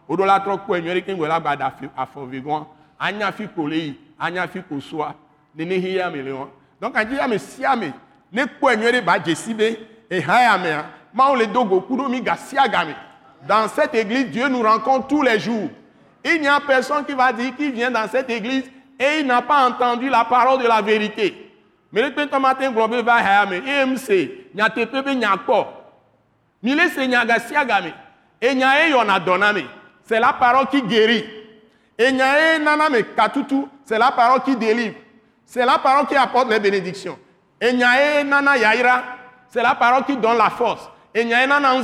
[0.08, 2.66] wa o do la trɔ kpɔe de keŋgbe la gba da afɔ vegɔn
[3.00, 5.16] anya fi ko le yi anya fi ko soa
[5.56, 6.48] nene hi ya me le wɔn
[6.82, 7.94] donc adi ya me sia me
[8.32, 9.78] ne kpɔe ɖe ba dzesi be
[10.10, 12.96] eha ya mea mawu le do goku ɖo mi gasia game
[13.48, 15.70] dans cette église Dieu nous rencontre tous les jours.
[16.24, 18.64] Il n'y a personne qui va dire qu'il vient dans cette église
[19.00, 21.52] et il n'a pas entendu la parole de la vérité.
[21.92, 23.98] Mais le pɛntɔ ma te gblɔ be va ha ya me.
[23.98, 25.68] Se nyateƒe be nyakpɔ
[26.64, 27.94] mi le se nya gasia game
[28.42, 29.66] enya ye yɔna dɔ na me
[30.04, 31.26] c'est la parole qui guérit
[32.00, 34.96] enya ye nana me katutu c'est la parole qui délivre
[35.46, 37.18] c'est la parole qui apporte les bénédictions
[37.64, 39.04] Enyae nana yaira,
[39.48, 40.90] c'est la parole qui donne la force.
[41.16, 41.76] Enyae nana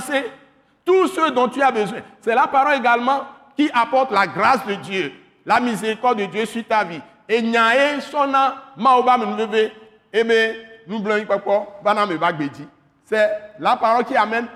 [0.83, 1.99] tout ce dont tu as besoin.
[2.19, 3.21] C'est la parole également
[3.55, 5.13] qui apporte la grâce de Dieu,
[5.45, 7.01] la miséricorde de Dieu sur ta vie.
[7.29, 9.71] Enyae sona maoba menveve,
[10.11, 10.55] eme
[10.87, 12.67] nous bagbedi.
[13.05, 13.29] C'est
[13.59, 14.47] la parole qui amène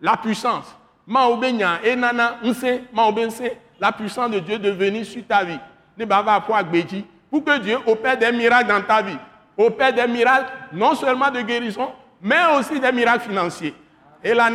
[0.00, 0.76] la puissance.
[1.08, 3.42] Maobenya et nana nse, maobense,
[3.80, 5.58] la puissance de Dieu de venir sur ta vie.
[5.96, 9.16] Ne bava pour que Dieu opère des miracles dans ta vie
[9.58, 11.90] opère des miracles, non seulement de guérison,
[12.22, 13.74] mais aussi des miracles financiers.
[14.22, 14.48] Et là,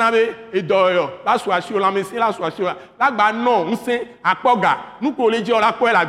[0.52, 4.36] et d'ailleurs, la sur la messe, la soit sur la bah non, on sait, à
[4.36, 6.06] Koga, nous dire la quoi la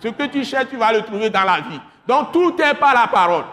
[0.00, 1.80] Ce que tu cherches, tu vas le trouver dans la vie.
[2.06, 3.44] Donc tout est par la parole.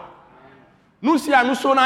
[1.01, 1.77] Nous, si à nous sommes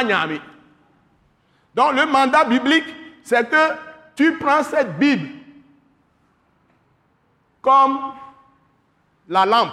[1.75, 2.85] Donc le mandat biblique,
[3.23, 3.88] c'est que
[4.19, 5.29] tu prends cette Bible
[7.61, 8.11] comme
[9.29, 9.71] la lampe,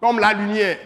[0.00, 0.78] comme la lumière.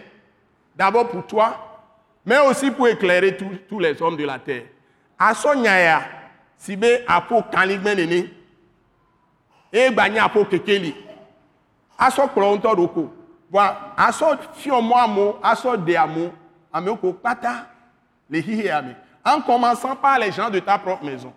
[0.75, 1.81] D'abord pour toi,
[2.25, 3.37] mais aussi pour éclairer
[3.69, 4.63] tous les hommes de la terre.
[5.19, 6.01] Aso nyaya,
[6.57, 8.31] sibe apo kanligben nene,
[9.71, 10.95] e gbanya apo kekeli.
[11.95, 13.13] Aso kplɔ roko.
[13.51, 16.33] Voilà, aso fiɔmɔ amo, aso de amo,
[16.73, 17.67] ame ko pata
[18.27, 18.95] le hihe.
[19.23, 21.31] En commençant par les gens de ta propre maison.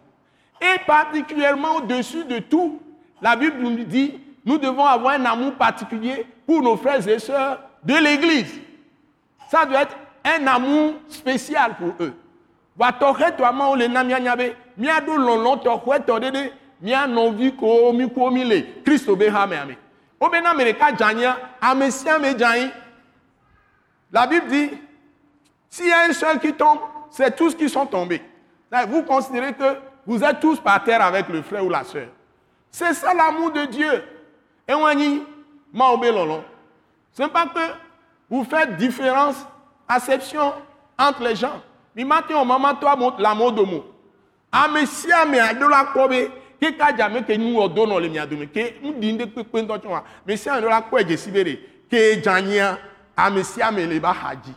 [0.61, 2.81] Et particulièrement au-dessus de tout,
[3.21, 7.61] la Bible nous dit, nous devons avoir un amour particulier pour nos frères et sœurs
[7.83, 8.61] de l'Église.
[9.51, 12.15] Ça doit être un amour spécial pour eux.
[24.13, 24.71] la bible dit
[25.71, 26.79] s'il y a un seul qui tombe
[27.11, 28.23] c'est tous qui sont tombés
[28.89, 32.09] vous considérez que vous êtes tous par terre avec le frère ou la sœur.
[32.71, 34.05] C'est ça l'amour de Dieu.
[34.69, 35.23] Ewanyi
[35.73, 36.41] mawo be lɔlɔ
[37.13, 37.61] c'est pas que
[38.29, 39.37] vous faites différence
[39.89, 40.53] acception
[40.99, 41.63] entre les gens.
[41.95, 42.87] Mi ma te o mama to
[43.19, 43.85] la mo do mo
[44.53, 48.01] ame sia ame aɖo la kpɔ be ke ka dzame ke nu wɔ do nɔ
[48.03, 50.71] le mia dome ke nu ɖi ŋɖe kpekpe ŋutɔ tsɔ wa ame sia ame aɖo
[50.71, 51.59] la kpɔe dzesi be ɖe
[51.91, 52.79] ke dzanyia
[53.17, 54.53] ame sia ame le ba xa dzi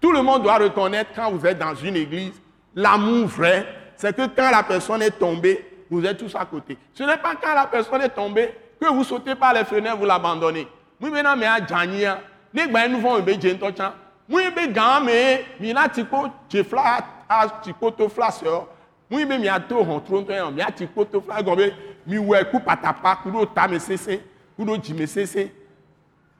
[0.00, 2.40] tout le monde doit reconnaître quand vous êtes dans une église
[2.74, 6.76] l'amour vrai c'est que quand la personne est tombée vous êtes tous à côté.
[6.92, 10.06] Ce n'est pas quand la personne est tombée que vous sautez par les fenêtres vous
[10.06, 10.66] l'abandonnez.
[11.00, 12.18] Mu bena me adzanyia
[12.54, 13.92] ne gba nu vɔ be dze ŋutɔ tsã
[14.28, 18.64] mu be gã me mi na tikpo dze fla a tikpo to fla sɔ
[19.10, 21.74] mu be miato hɔn tro ŋutɔ yɛ mia tikpo to fla gɔn be
[22.06, 24.20] mi wɔ ku patapa ku ɖo tame sese
[24.56, 25.50] ku ɖo dzime sese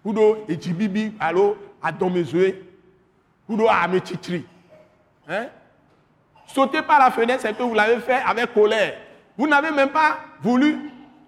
[0.03, 2.55] ku ɖo edzi bibi alo adɔmezoe
[3.47, 4.45] ku ɖo ame tsitri
[5.27, 5.49] hein?
[6.55, 8.95] Sauter par la fenêtre c'est que vous l'avez fait avec colère
[9.37, 10.79] vous n'avez même pas voulu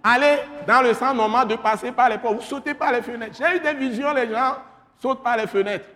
[0.03, 2.37] aller dans le sens normal de passer par les portes.
[2.37, 3.37] Vous sautez par les fenêtres.
[3.39, 4.57] J'ai eu des visions, les gens
[5.03, 5.89] sautent par les fenêtres.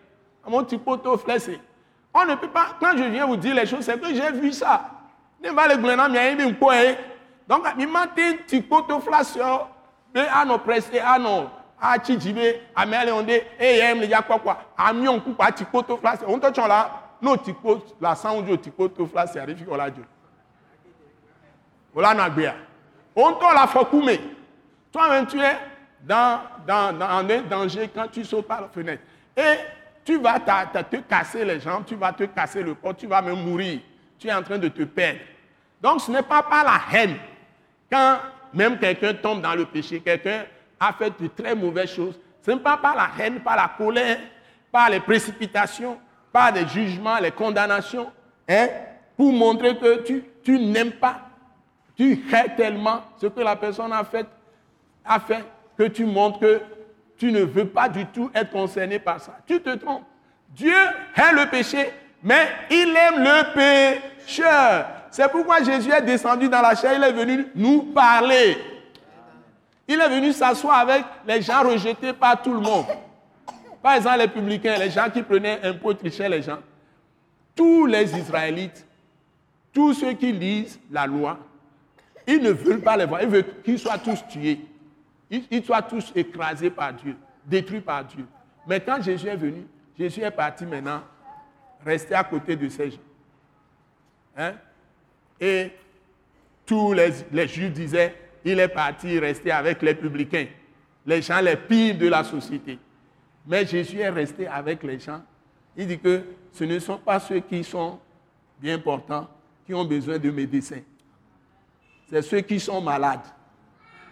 [0.47, 1.61] Mon petit poteau flessé.
[2.13, 4.53] On ne peut pas, quand je viens vous dire les choses, c'est que j'ai vu
[4.53, 4.91] ça.
[6.59, 6.95] Point.
[7.47, 9.69] Donc, il m'a dit un petit poteau flasheur,
[10.13, 11.47] mais à nos pressés, à nos,
[11.81, 16.29] à Tchidjibé, à Méléondé, et il y a quoi quoi, à Mion, à flasheur.
[16.29, 20.05] On te tient là, poteaux, la sang du petit poteau flasheur, il faut la Dieu.
[21.93, 22.55] Voilà, Nagbea.
[23.15, 24.11] On t'a la fokume.
[24.93, 25.57] Toi-même, tu es
[26.03, 29.03] dans, dans, dans, un danger quand tu sautes par la fenêtre.
[29.37, 29.59] Et
[30.05, 33.43] tu vas te casser les jambes, tu vas te casser le corps, tu vas même
[33.43, 33.81] mourir.
[34.19, 35.21] Tu es en train de te perdre.
[35.81, 37.17] Donc ce n'est pas par la haine.
[37.91, 38.19] Quand
[38.53, 40.45] même quelqu'un tombe dans le péché, quelqu'un
[40.79, 44.19] a fait de très mauvaises choses, ce n'est pas par la haine, par la colère,
[44.73, 45.99] par les précipitations,
[46.33, 48.11] par les jugements, les condamnations,
[48.49, 48.69] hein,
[49.17, 51.31] pour montrer que tu, tu n'aimes pas
[52.01, 54.27] tu hais tellement ce que la personne a fait,
[55.05, 55.45] a fait
[55.77, 56.63] que tu montres que
[57.19, 59.37] tu ne veux pas du tout être concerné par ça.
[59.47, 60.05] Tu te trompes.
[60.49, 60.73] Dieu
[61.15, 63.53] hait le péché, mais il aime le
[64.25, 64.87] pécheur.
[65.11, 68.57] C'est pourquoi Jésus est descendu dans la chair, il est venu nous parler.
[69.87, 72.87] Il est venu s'asseoir avec les gens rejetés par tout le monde.
[73.83, 76.59] Par exemple, les publicains, les gens qui prenaient peu tricher les gens.
[77.55, 78.87] Tous les Israélites,
[79.73, 81.39] tous ceux qui lisent la loi,
[82.27, 83.23] ils ne veulent pas les voir.
[83.23, 84.61] Ils veulent qu'ils soient tous tués.
[85.31, 87.17] Ils, soient tous écrasés par Dieu,
[87.47, 88.27] détruits par Dieu.
[88.67, 89.65] Mais quand Jésus est venu,
[89.97, 91.03] Jésus est parti maintenant
[91.85, 92.99] rester à côté de ces gens.
[94.37, 94.55] Hein?
[95.41, 95.71] Et
[96.67, 98.15] tous les, les Juifs disaient,
[98.45, 100.47] il est parti rester avec les publicains,
[101.07, 102.79] les gens les pires de la société.
[103.47, 105.23] Mais Jésus est resté avec les gens.
[105.77, 106.23] Il dit que
[106.53, 107.99] ce ne sont pas ceux qui sont
[108.61, 109.29] bien portants,
[109.67, 110.83] qui ont besoin de médecins
[112.11, 113.21] c'est ceux qui sont malades.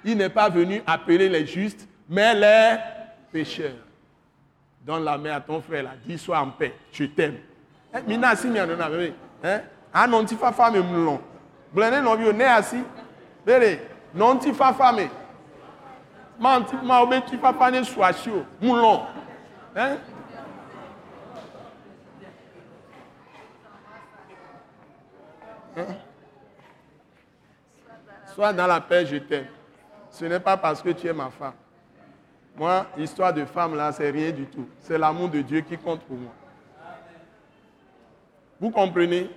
[0.04, 2.76] Il n'est pas venu appeler les justes, mais les
[3.32, 3.72] pécheurs.
[4.86, 7.38] Donne la main à ton frère là, dis sois en paix, je t'aime.
[7.92, 9.12] Eh, mina si mi anona bebe.
[9.42, 9.60] Hein?
[9.92, 11.20] Ah non ti fa fame mlon.
[11.72, 12.16] Blene non
[14.54, 15.08] fame.
[16.38, 19.06] Man ti ma obe ti fa fane swasio mlon.
[19.74, 19.98] Hein?
[25.76, 25.96] Hein?
[28.34, 29.46] Sois dans la paix, je t'aime.
[30.10, 31.54] Ce n'est pas parce que tu es ma femme.
[32.56, 34.68] Moi, histoire de femme, là, c'est rien du tout.
[34.80, 36.32] C'est l'amour de Dieu qui compte pour moi.
[38.60, 39.30] Vous comprenez?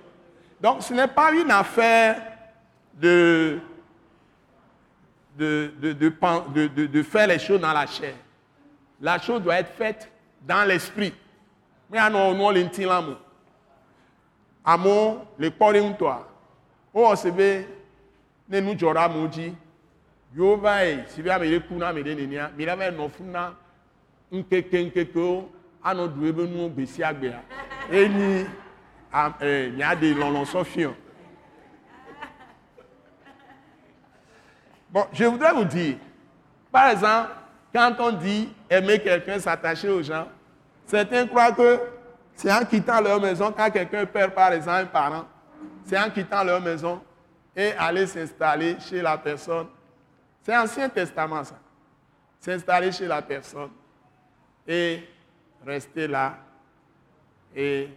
[0.60, 2.20] Donc, ce n'est pas une affaire
[2.94, 3.60] de,
[5.36, 8.14] de, de, de, faire les choses dans la chair.
[9.00, 10.10] La chose doit être faite
[10.46, 11.12] dans l'esprit.
[11.90, 13.16] Mais non, non, l'amour.
[14.64, 16.28] Amour, le corps de toi.
[16.94, 17.64] Oh, c'est bien
[18.52, 19.54] ne nu dzɔra mo dzi
[20.36, 22.90] yewo va yi si be ame ɖe ku na ame ɖe nenia mi la va
[22.90, 23.54] nɔ fu na
[24.32, 25.48] ŋkeke ŋkekewo
[25.82, 27.40] anɔ du ebe nuwo gbe sia gbea
[27.90, 28.46] enyi
[29.40, 30.92] eh, lɔlɔsɔfiɔ.
[34.92, 35.96] Bon, je voudrais vous dire,
[36.70, 37.30] par exemple,
[37.74, 40.28] quand on dit aimer quelqu'un, s'attacher aux gens,
[40.84, 41.80] certains croient que
[42.34, 45.24] c'est en quittant leur maison, quand quelqu'un perd par exemple un parent,
[45.84, 47.00] c'est en quittant leur maison
[47.56, 49.66] et aller s'installer chez la personne.
[50.42, 51.58] C'est Ancien Testament ça.
[52.40, 53.70] S'installer chez la personne
[54.66, 55.08] et
[55.64, 56.36] rester là
[57.54, 57.88] et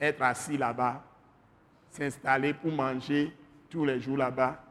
[0.00, 1.02] être assis là-bas,
[1.90, 3.36] s'installer pour manger
[3.68, 4.61] tous les jours là-bas,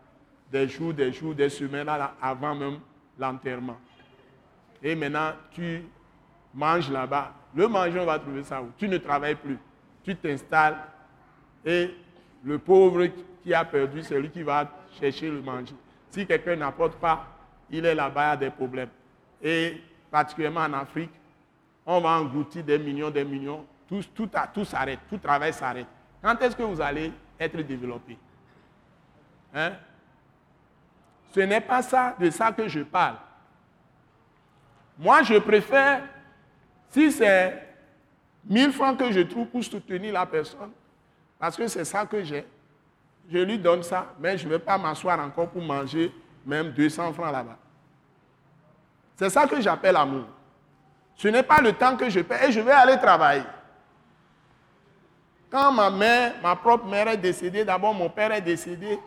[0.52, 1.88] des jours, des jours, des semaines
[2.22, 2.80] avant même
[3.18, 3.78] l'enterrement.
[4.84, 5.84] Et maintenant, tu
[6.54, 7.34] manges là-bas.
[7.56, 8.72] Le manger, on va trouver ça où?
[8.78, 9.58] Tu ne travailles plus.
[10.04, 10.78] Tu t'installes
[11.66, 11.94] et
[12.44, 13.08] le pauvre
[13.44, 15.76] qui a perdu, c'est lui qui va chercher le manger.
[16.10, 17.28] Si quelqu'un n'apporte pas,
[17.70, 18.90] il est là-bas, il a des problèmes.
[19.42, 21.12] Et particulièrement en Afrique,
[21.86, 23.66] on va engloutir des millions, des millions.
[23.88, 25.88] Tout, tout, tout s'arrête, tout travail s'arrête.
[26.22, 28.18] Quand est-ce que vous allez être développé?
[29.54, 29.74] Hein?
[31.34, 33.16] Ce n'est pas ça, de ça que je parle.
[34.98, 36.04] Moi, je préfère,
[36.90, 37.68] si c'est
[38.46, 40.72] 1000 francs que je trouve pour soutenir la personne,
[41.40, 42.46] parce que c'est ça que j'ai,
[43.32, 46.12] je lui donne ça, mais je ne vais pas m'asseoir encore pour manger
[46.46, 47.58] même 200 francs là-bas.
[49.16, 50.26] C'est ça que j'appelle amour.
[51.16, 53.44] Ce n'est pas le temps que je perds et je vais aller travailler.
[55.50, 58.98] Quand ma mère, ma propre mère est décédée, d'abord mon père est décédé,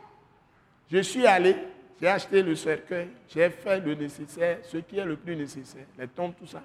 [0.91, 1.57] je suis allé,
[2.01, 6.09] j'ai acheté le cercueil, j'ai fait le nécessaire, ce qui est le plus nécessaire, les
[6.09, 6.63] tombes, tout ça.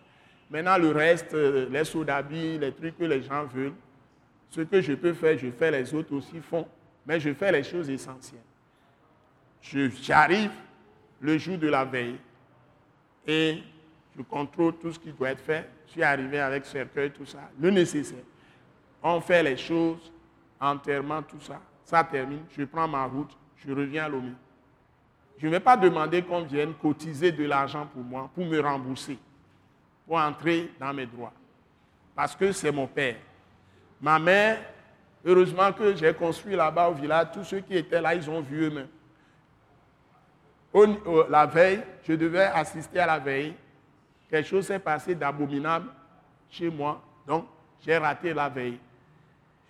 [0.50, 3.74] Maintenant, le reste, euh, les seaux les trucs que les gens veulent,
[4.50, 6.68] ce que je peux faire, je fais, les autres aussi font,
[7.06, 8.42] mais je fais les choses essentielles.
[9.62, 10.52] J'arrive
[11.22, 12.18] le jour de la veille
[13.28, 13.62] et
[14.18, 15.70] je contrôle tout ce qui doit être fait.
[15.86, 18.24] Je suis arrivé avec cercueil, tout ça, le nécessaire.
[19.04, 20.12] On fait les choses,
[20.60, 21.62] enterrement, tout ça.
[21.84, 24.32] Ça termine, je prends ma route, je reviens à Lomé.
[25.39, 29.17] Je ne vais pas demander qu'on vienne cotiser de l'argent pour moi, pour me rembourser,
[30.06, 31.34] pour entrer dans mes droits.
[32.13, 33.15] Parce que c'est mon père.
[34.02, 34.60] Ma mère,
[35.23, 38.65] heureusement que j'ai construit là-bas au village, tous ceux qui étaient là, ils ont vu
[38.65, 38.88] eux-mêmes.
[41.30, 43.56] La veille, je devais assister à la veille.
[44.30, 45.89] Quelque chose s'est passé d'abominable
[46.49, 47.45] chez moi, donc
[47.84, 48.78] j'ai raté la veille.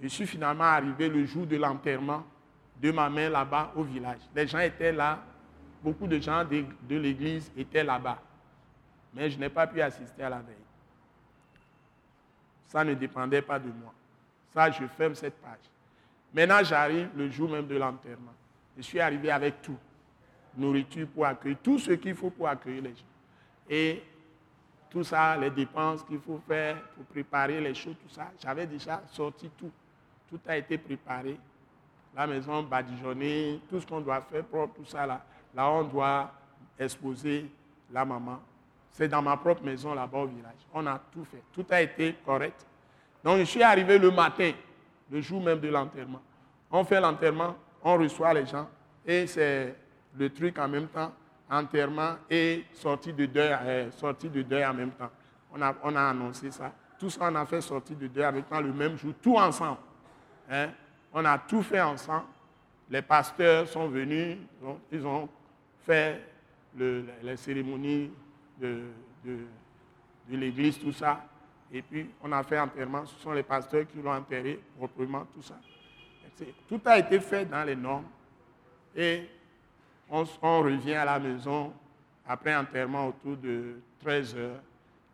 [0.01, 2.23] Je suis finalement arrivé le jour de l'enterrement
[2.81, 4.19] de ma mère là-bas au village.
[4.35, 5.19] Les gens étaient là,
[5.83, 8.21] beaucoup de gens de, l'église étaient là-bas.
[9.13, 10.55] Mais je n'ai pas pu assister à la veille.
[12.67, 13.93] Ça ne dépendait pas de moi.
[14.53, 15.57] Ça, je ferme cette page.
[16.33, 18.33] Maintenant, j'arrive le jour même de l'enterrement.
[18.77, 19.77] Je suis arrivé avec tout.
[20.55, 23.05] Nourriture pour accueillir, tout ce qu'il faut pour accueillir les gens.
[23.69, 24.03] Et
[24.89, 29.01] tout ça, les dépenses qu'il faut faire pour préparer les choses, tout ça, j'avais déjà
[29.07, 29.71] sorti tout.
[30.29, 31.37] Tout a été préparé.
[32.15, 35.23] La maison badigeonnée, tout ce qu'on doit faire propre, tout ça là.
[35.55, 36.31] Là, on doit
[36.77, 37.49] exposer
[37.91, 38.39] la maman.
[38.91, 40.53] C'est dans ma propre maison là-bas au village.
[40.73, 41.43] On a tout fait.
[41.53, 42.65] Tout a été correct.
[43.23, 44.51] Donc, je suis arrivé le matin,
[45.09, 46.21] le jour même de l'enterrement.
[46.71, 48.67] On fait l'enterrement, on reçoit les gens
[49.05, 49.75] et c'est
[50.15, 51.11] le truc en même temps,
[51.49, 55.09] enterrement et sortie de deuil, euh, sortie de deuil en même temps.
[55.53, 56.71] On a, on a annoncé ça.
[56.99, 59.79] Tout ça, on a fait sortie de deuil même temps le même jour, tout ensemble.
[60.49, 60.69] Hein.
[61.11, 62.25] On a tout fait ensemble.
[62.89, 64.37] Les pasteurs sont venus,
[64.91, 65.29] ils ont
[65.89, 66.21] fait
[66.77, 68.11] les cérémonies
[68.61, 68.81] de,
[69.25, 69.37] de,
[70.29, 71.25] de l'église, tout ça.
[71.71, 73.05] Et puis, on a fait enterrement.
[73.07, 75.55] Ce sont les pasteurs qui l'ont enterré proprement, tout ça.
[76.67, 78.05] Tout a été fait dans les normes.
[78.95, 79.27] Et
[80.09, 80.23] on,
[80.61, 81.73] revient à la maison
[82.27, 84.61] après enterrement autour de 13 heures.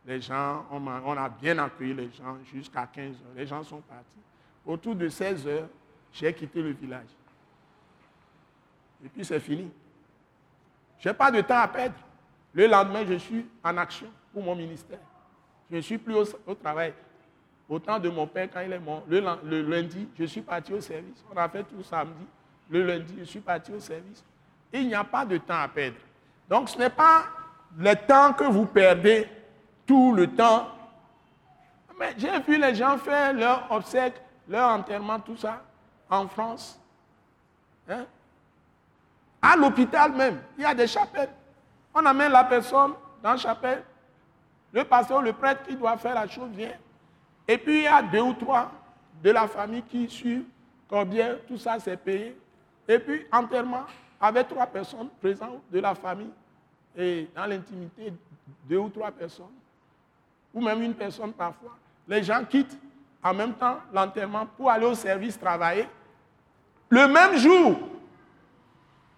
[0.06, 3.36] Les gens, on a, on a bien accueilli les gens jusqu'à 15 heures.
[3.36, 4.20] Les gens sont partis.
[4.66, 5.70] Autour de 16 heures,
[6.12, 7.08] j'ai quitté le village.
[9.04, 9.72] Et puis c'est fini.
[11.00, 11.96] Je n'ai pas de temps à perdre.
[12.54, 15.00] Le lendemain, je suis en action pour mon ministère.
[15.70, 16.94] Je ne suis plus au, travail.
[17.68, 20.80] Au temps de mon père, quand il est mort, le, lundi, je suis parti au
[20.82, 21.24] service.
[21.34, 22.26] On a fait tout samedi.
[22.70, 24.24] Le lundi, je suis parti au service.
[24.72, 25.98] il n'y a pas de temps à perdre.
[26.48, 27.26] Donc ce n'est pas
[27.78, 29.28] le temps que vous perdez
[29.86, 30.68] tout le temps.
[32.00, 34.16] Mais j'ai vu les gens faire leur obsèque,
[34.48, 35.64] leur enterrement, tout ça,
[36.10, 36.80] en France.
[37.90, 38.06] Hein?
[39.48, 41.30] À l'hôpital même, il y a des chapelles.
[41.94, 43.84] On amène la personne dans la chapelle,
[44.74, 46.74] le pasteur, le prêtre qui doit faire la chose vient.
[47.48, 48.72] Et puis il y a deux ou trois
[49.24, 50.46] de la famille qui suivent
[50.90, 52.36] combien tout ça s'est payé.
[52.88, 53.84] Et puis enterrement
[54.20, 56.32] avec trois personnes présentes de la famille
[56.98, 58.12] et dans l'intimité,
[58.68, 59.46] deux ou trois personnes,
[60.56, 61.78] ou même une personne parfois.
[62.08, 62.80] Les gens quittent
[63.24, 65.88] en même temps l'enterrement pour aller au service travailler.
[66.90, 67.78] Le même jour,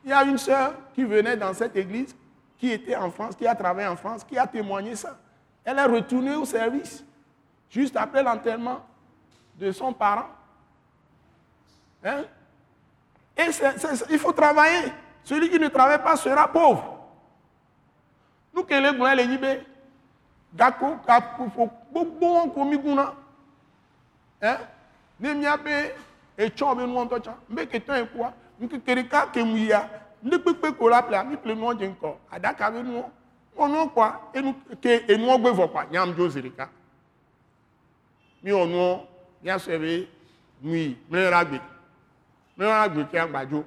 [0.07, 2.15] il y a une sœur qui venait dans cette église,
[2.57, 5.17] qui était en France, qui a travaillé en France, qui a témoigné ça.
[5.65, 7.03] Elle est retournée au service,
[7.69, 8.85] juste après l'enterrement
[9.59, 10.29] de son parent.
[12.05, 12.23] Hein?
[13.35, 13.49] Et
[14.09, 14.93] il faut travailler.
[15.25, 16.97] Celui qui ne travaille pas sera pauvre.
[18.53, 18.73] Nous, que
[24.41, 24.57] hein?
[25.19, 25.95] ne míabe
[26.37, 29.89] etsɔ be nuɔ ŋutɔ tsã mbe ketɔ yi kua ŋkeke ɖeka ke mu yia
[30.23, 33.03] ne kpekpe ko la ƒlea mi ƒle nuɔ dze ŋkɔ aɖaka be nuɔ
[33.57, 36.69] wɔ nuɔ kua enu ke enuɔ gbe vɔ kua nyam dzo zi ɖeka
[38.43, 38.99] mi wɔ nuɔ
[39.43, 40.07] míasɔe be
[40.61, 41.59] nui mlɛ la gbe
[42.57, 43.63] mlɛ la gbe ke agbadzo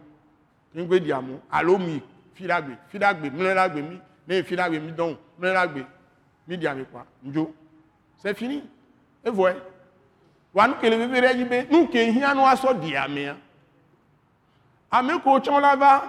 [0.73, 2.03] ke ŋgbe di amewo alo mui
[2.35, 4.93] fi la gbe fi la gbe mlɛ la gbe mi ne fi la gbe mi
[4.93, 5.87] dɔn o mlɛ la gbe
[6.47, 7.53] mi di ame kua ŋdzo
[8.17, 8.63] c'est fini
[9.25, 9.55] evɔe
[10.53, 13.41] wa nu kele veve ɖe dzi be nu ke hiã nu asɔ di amea ame
[14.91, 16.03] kewo tsɔ la va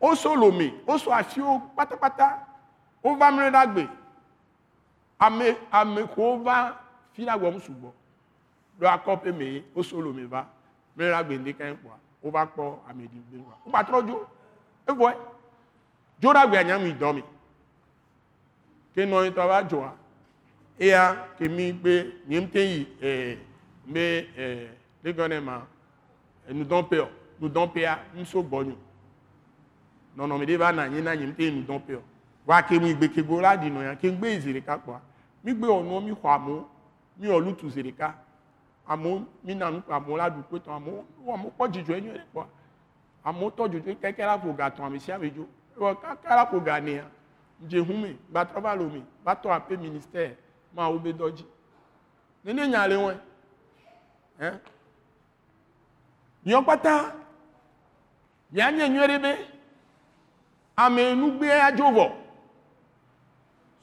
[0.00, 2.46] woso lome woso afiwo kpatakpata
[3.02, 3.88] wova mlɛ la gbe
[5.18, 6.76] ame ame kewo va
[7.12, 7.90] fi la gbɔ musugbɔ
[8.80, 10.46] ɖo akɔƒe me ye woso lome va
[10.96, 13.54] mlɛ la gbe ŋdeka yi kpoa wova kpɔ ameɖi be wa.
[13.64, 14.26] Wogba trɔ dzo
[14.86, 15.14] evɔe
[16.20, 17.22] dzo ɖa gbea nyamu yi dɔ me
[18.94, 19.92] ke nɔ yi tɔ va dzoa
[20.78, 23.38] eya ke mi gbe nye ŋute yi ɛɛ
[23.86, 24.26] mbe
[27.40, 28.76] ɛɛ legɔ ne ma nudɔnpe o nudɔnpea nso gbɔnyo
[30.16, 32.02] nɔnɔme ɖe va na anyi na nye ŋute yi nudɔnpe o.
[32.46, 35.00] Wa ke mu igbe kego la di nɔ ya ke ŋgbe yi zi ɖeka kpɔa
[35.42, 36.68] mi gbe wɔ nuwo mi xɔ amewo
[37.16, 38.14] mi wɔ lutu zi ɖeka
[38.86, 42.24] amewo mi na nu amewo la ɖu kpetɔ amewo wɔ amewo kpɔ dzidzɔe nyuie ɖe
[42.32, 42.46] kpɔa
[43.24, 46.80] amewo tɔ dzodzo kɛkɛ la ƒo ga tɔn ame dzo ewɔ kaka la ƒo ga
[46.80, 47.04] nea
[47.60, 50.36] dze hu me va lo me va tɔ aƒe ministère
[50.72, 51.44] ma wo be dɔ dzi
[52.44, 53.18] nene nya le wɔe
[54.40, 54.60] ɛ
[56.46, 57.25] nyɔ kpata
[60.76, 62.12] ame nugbe adzo vɔ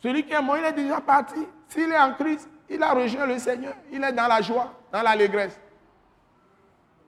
[0.01, 1.47] celui qui est mort il est déjà parti.
[1.69, 3.73] S'il est en Christ il a rejoint le Seigneur.
[3.91, 5.59] Il est dans la joie dans l'allégresse.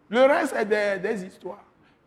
[0.10, 1.64] Le reste c'est des, histoires.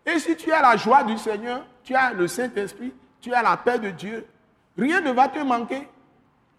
[0.07, 3.57] Et si tu as la joie du Seigneur tu as le Saint-Esprit tu as la
[3.57, 4.27] paix de Dieu
[4.77, 5.89] rien ne va te manquer.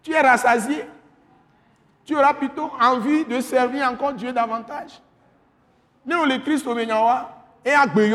[0.02, 0.86] Tu es rassasié.
[2.04, 5.02] Tu auras plutôt envie de servir encore Dieu davantage.
[6.08, 8.10] O le Kristo me nya wa, e agbe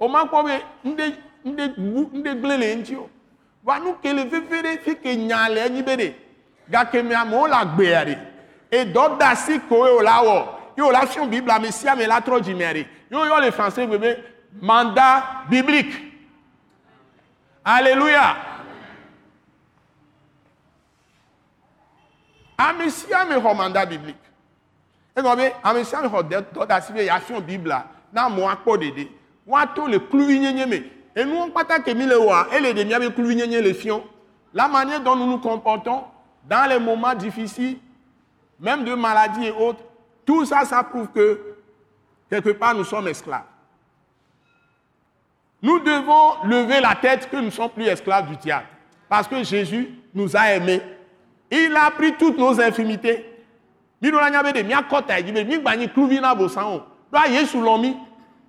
[0.00, 3.08] yɔ wa, o ma kpɔ be ŋde ŋde wu ŋde gble le ŋuti o.
[3.64, 6.14] Wa nu ke le fefe fi ke nya le enyi be ɖe,
[6.70, 8.18] gake me amewo le agbea.
[8.70, 12.06] Edɔ da si koe o la wɔ, ye o la fiɔ Biblia ame sia ame
[12.06, 12.20] la.
[13.10, 14.16] Ye français gbe be
[14.60, 15.94] mandat biblique.
[17.64, 18.36] Alléluia.
[22.58, 24.16] ame sia ame xɔ biblique
[25.16, 28.28] egɔme be ame sia ame xɔ dɔ da be biblia na
[29.48, 30.82] woato le kluvi nyenye me
[31.14, 34.00] enuwo kpata ke mi le wɔa ele ɖe miabe kluvi nyenye le fiɔ
[34.54, 36.04] la manière dont nous nous comportons
[36.48, 37.78] dans les moments difficiles
[38.60, 39.80] même de maladie et autres
[40.26, 41.40] tout ça ça prouve que
[42.28, 43.44] quelque part nous sommes esclaves.
[45.62, 48.66] Nous devons lever la tête que nous ne sommes plus esclaves du diable.
[49.08, 50.82] Parce que Jésus nous a aimés.
[51.50, 53.24] Il a pris toutes nos infimités.
[54.00, 54.18] Mi ɖo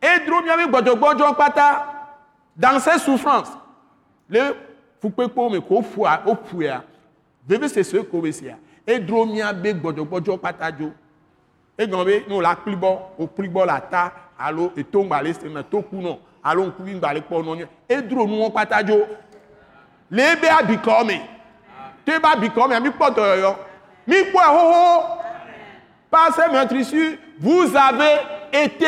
[0.01, 0.57] la ta mi na o.
[0.57, 0.65] A mi.
[0.65, 1.85] Edro míabe gbɔdzɔgbɔdzɔ kpata
[2.55, 3.51] dans ses souffrances.
[4.29, 4.55] Le
[5.01, 6.83] fukpekpewo me ko ƒua woƒua
[7.47, 8.57] veve sese ko be sia.
[8.85, 9.25] Edro.
[11.77, 15.07] Egɔme be ne wòle akpli gbɔ, wòkpli gbɔ le ata alo eto
[15.39, 17.67] seme to ku alo ŋkuvi ŋgba le kpɔ nɔ.
[17.87, 19.07] Edro kpata dzo.
[20.11, 21.05] Le ebe abikɔ
[22.21, 25.03] ba bi kɔ mea mi mi kpɔe xoxo
[26.09, 28.17] par ces meurtrissures vous avez
[28.51, 28.87] été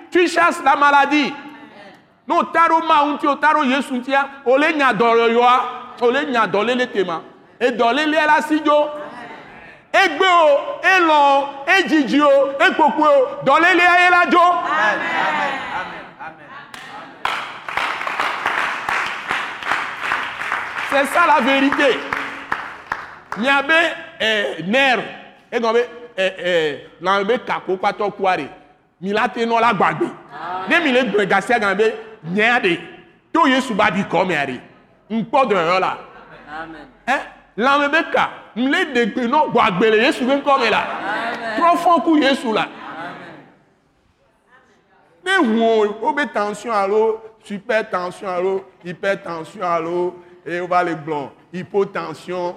[0.11, 1.33] tu chasses la maladie.
[2.27, 5.61] No taro ma unti taro yesu ntia ole nya dɔlɔ yoa
[6.01, 7.21] ole nya dɔlɛ le tema
[7.59, 8.89] e dɔlɛ le la si dzo
[9.91, 14.45] egbe o elɔ o edzidzi o ekpokpo o dɔlɛ le ye la dzo.
[20.91, 21.99] C'est ça la vérité.
[23.37, 23.71] Miabe
[24.19, 25.03] eh, nerf
[25.51, 25.87] egɔn be
[26.17, 27.77] eh, eh, kako
[28.11, 28.60] kua de
[29.01, 30.07] mi la te nɔ la gbagbe
[30.69, 31.93] ne mi le gblẽ gasia gã be
[32.23, 32.79] nyea de
[33.33, 34.61] to yesu ba kɔmea de
[35.09, 35.97] ŋkpɔ dɔyɔ la.
[37.07, 37.17] Ɛ
[37.57, 40.81] lãme be ka le degbe nɔ gbagbe le yesu be ŋkɔme la.
[41.57, 42.67] Trɔ fɔ ku yesu la.
[45.23, 50.95] Ne hu wo be tension alo super tension alo hypertension alo et on va les
[50.95, 51.31] blancs.
[51.53, 52.55] Hypotension,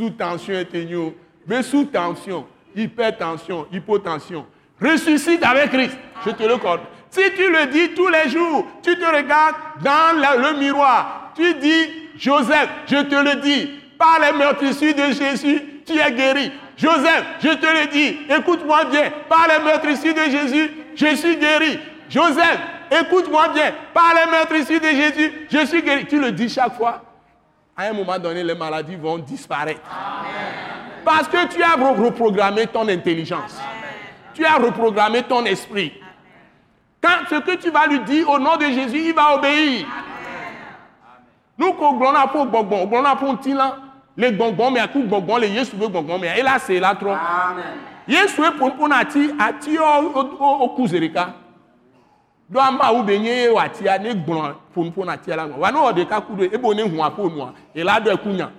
[0.00, 1.14] et tension.
[1.46, 4.44] Mais sous-tension, hypertension, hypotension.
[4.80, 5.96] Ressuscite avec Christ.
[6.24, 6.80] Je te le corde.
[7.10, 11.54] Si tu le dis tous les jours, tu te regardes dans le, le miroir, tu
[11.54, 16.52] dis, Joseph, je te le dis, par les meurtrissures de Jésus, tu es guéri.
[16.76, 21.78] Joseph, je te le dis, écoute-moi bien, par les meurtrissures de Jésus, je suis guéri.
[22.08, 22.58] Joseph,
[22.90, 26.06] écoute-moi bien, par les meurtrissures de Jésus, je suis guéri.
[26.06, 27.02] Tu le dis chaque fois.
[27.76, 29.80] À un moment donné, les maladies vont disparaître.
[31.04, 33.56] Parce que tu as reprogrammé ton intelligence.
[34.38, 35.92] Tu as reprogrammé ton esprit.
[37.02, 39.84] Quand ce que tu vas lui dire au nom de Jésus, il va obéir.
[41.58, 43.72] Nous, quand on a pour bonbon, on a pour tilan,
[44.16, 47.16] les bonbons, mais à coup bonbon, les yesu bonbon, mais là, c'est là trop.
[48.06, 51.34] Yesu pour pour nati, ati au kuzerika.
[52.48, 55.48] Do ama ou benye ou ati a ne gbon pour pour nati là.
[55.48, 57.54] Wa no de ka kudo, e bonne hu apo noa.
[57.74, 58.52] Et là, de kunya.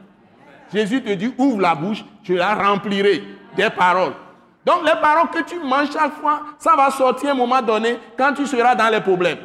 [0.74, 3.24] Jésus te dit, ouvre la bouche, tu la remplirai
[3.56, 4.14] des paroles.
[4.70, 7.98] Donc les paroles que tu manges chaque fois, ça va sortir à un moment donné
[8.16, 9.40] quand tu seras dans les problèmes.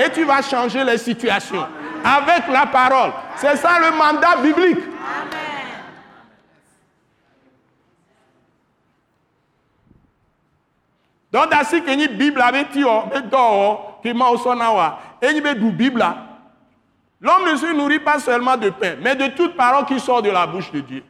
[0.00, 1.64] Et tu vas changer les situations
[2.02, 3.12] avec la parole.
[3.36, 4.84] C'est ça le mandat biblique.
[11.30, 12.84] Donc dans ce que la Bible avait dit,
[14.02, 16.04] qui m'a et du Bible,
[17.20, 20.30] l'homme ne se nourrit pas seulement de pain, mais de toute parole qui sort de
[20.30, 21.04] la bouche de Dieu.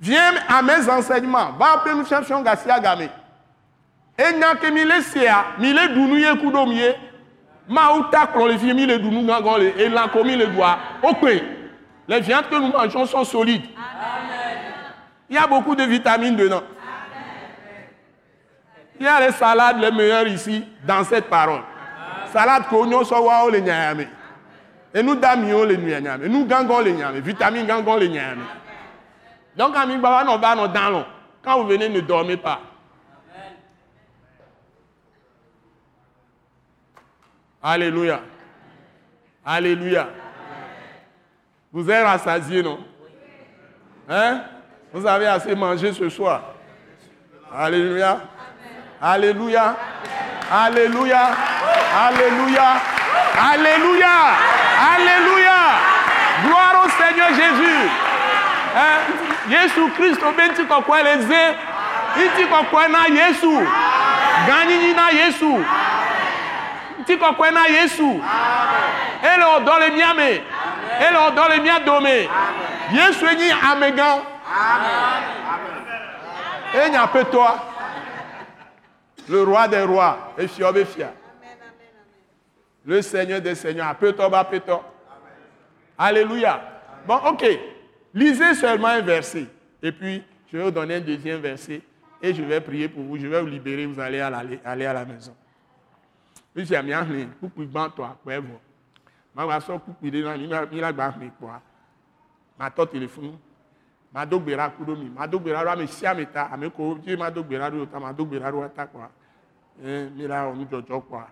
[0.00, 1.52] Viens à mes enseignements.
[1.58, 3.08] Va appeler nous cherchons Gassia Gamé.
[4.18, 6.80] Et n'a que mille sia, mille dounouye koudomie.
[7.68, 10.78] Ma ou tacle les filles mille dounou gangan et l'en commis le doigt.
[11.02, 11.28] Ok.
[12.08, 13.64] Les viandes que nous mangeons sont solides.
[15.28, 16.62] Il y a beaucoup de vitamines dedans.
[19.00, 21.62] Il y a les salades les meilleures ici dans cette parole.
[22.32, 24.06] Salade cognon sowa le nyame.
[24.94, 26.26] Et nous damions les nyame.
[26.26, 27.18] Nous gangon les nyame.
[27.18, 28.44] Vitamines gangon les nyame.
[29.56, 29.74] Donc,
[31.42, 32.60] quand vous venez, ne dormez pas.
[37.62, 38.20] Alléluia.
[39.44, 40.08] Alléluia.
[41.72, 42.78] Vous êtes rassasiés, non?
[44.08, 44.42] Hein?
[44.92, 46.42] Vous avez assez mangé ce soir.
[47.52, 48.20] Alléluia.
[49.00, 49.76] Alléluia.
[50.50, 51.30] Alléluia.
[51.96, 52.68] Alléluia.
[53.36, 54.16] Alléluia.
[54.94, 55.58] Alléluia.
[56.44, 57.88] Gloire au Seigneur Jésus.
[58.76, 59.25] Hein?
[59.50, 61.42] Yesu kristo bɛ ntị kɔkɔɛ le ze
[62.16, 63.52] ntị kɔkɔɛ na yesu.
[64.46, 65.64] Ganyinyi na yesu.
[67.00, 68.08] Ntị kɔkɔɛ na yesu.
[69.22, 70.30] Ele ɔdɔ le mía me
[71.00, 72.28] ele ɔdɔ le mía dome
[72.92, 74.22] yesu enyi amegã
[76.74, 77.60] enya petɔa
[79.28, 81.10] le roi des rois efiɔ be fia.
[82.84, 84.80] Le seigneur des seigneurs apetɔ ba apetɔ
[85.98, 86.60] alléluia
[87.06, 87.75] bon ok.
[88.16, 89.46] Lisez seulement un verset.
[89.82, 91.82] Et puis, je vais vous donner un deuxième verset.
[92.22, 93.18] Et je vais prier pour vous.
[93.18, 93.84] Je vais vous libérer.
[93.84, 95.36] Vous allez aller à la maison.
[96.56, 97.26] Oui, j'ai mis.
[97.38, 98.58] Pour que vous toi, quoi, vous.
[99.34, 101.60] Ma que vous il a gagné quoi?
[102.58, 103.36] Ma tante téléphone.
[104.14, 105.10] Ma dogbera kudomi.
[105.10, 106.48] Ma dogbera ro me sia meta.
[106.50, 109.10] Ame ko, je ma dogbera ro ta ma dogbera ro ta quoi?
[109.84, 111.28] Eh, mi la on jojo quoi?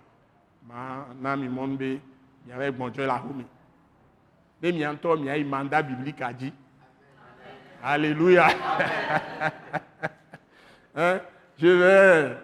[0.69, 1.49] Ma na mi
[2.47, 3.47] y avait bonjour la homi.
[4.63, 6.53] Ne mi anto mi ai mandat biblique a dit.
[7.85, 8.49] Alléluia.
[10.97, 11.21] Hein?
[11.59, 12.37] Je vais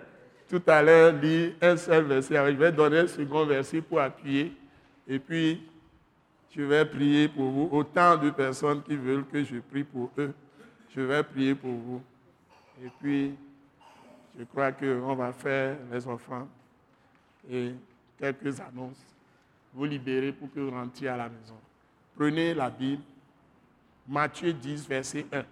[0.49, 2.35] tout à l'heure lire un seul verset.
[2.35, 4.53] Je vais donner un second verset pour appuyer.
[5.07, 5.63] Et puis,
[6.51, 7.69] je vais prier pour vous.
[7.71, 10.35] Autant de personnes qui veulent que je prie pour eux,
[10.93, 12.03] je vais prier pour vous.
[12.85, 13.37] Et puis,
[14.37, 16.49] je crois qu'on va faire les offrandes
[17.49, 17.73] et
[18.19, 19.15] quelques annonces.
[19.73, 21.55] Vous libérer pour que vous rentriez à la maison.
[22.17, 23.03] Prenez la Bible
[24.11, 25.45] Matthieu 10, verset 1.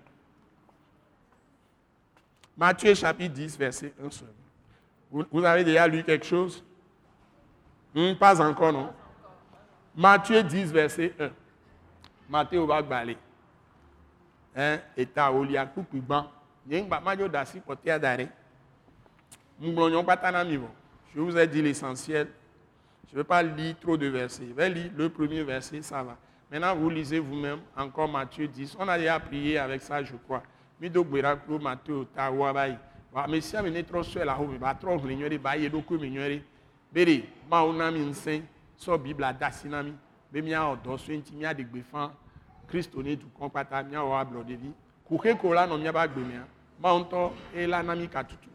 [2.57, 5.27] Matthieu chapitre 10, verset 1 seulement.
[5.31, 6.65] Vous, avez déjà lu quelque chose?
[7.95, 8.93] Hmm, Pas encore, non?
[9.95, 11.31] Matthieu 10, verset 1.
[12.29, 13.17] Matthieu va balé.
[14.57, 16.29] Hein, état au lia coucou ban.
[16.69, 18.27] Yen ba majo dasi potia dare.
[19.61, 22.29] Je vous ai dit l'essentiel.
[23.09, 24.47] Je ne vais pas lire trop de versets.
[24.49, 26.17] Je vais lire le premier verset, ça va.
[26.51, 28.77] Maintenant, vous lisez vous-même encore Matthieu 10.
[28.79, 30.43] On a déjà prié avec ça, je crois.
[30.81, 32.77] Mido Gberaklo Matthieu Tawa Bayi.
[33.29, 35.99] Mais si on est trop seul à home, va trop réunir, va y aller comme
[35.99, 36.43] réunir.
[36.93, 38.41] Béré, ma on a mis un saint,
[38.77, 39.95] so Bible à Dassinami.
[40.33, 42.13] Mais mia odo so enti mia de gbefan.
[42.69, 44.73] Christ on est du compata mia wa blood de vie.
[45.07, 46.47] Kouke kola no mia ba gbe mia.
[46.81, 48.49] Ma on to et la nami katutu.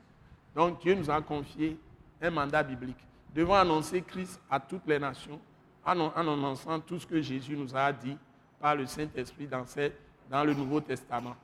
[0.55, 1.77] Donc Dieu nous a confié
[2.21, 3.05] un mandat biblique.
[3.33, 5.39] Devant annoncer Christ à toutes les nations
[5.85, 8.17] en annonçant tout ce que Jésus nous a dit
[8.59, 11.35] par le Saint-Esprit dans, le Nouveau Testament.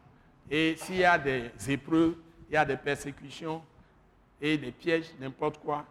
[0.50, 2.14] Et s'il y a des épreuves,
[2.50, 3.62] il y a des persécutions,
[4.42, 5.86] et des pièges, n'importe quoi,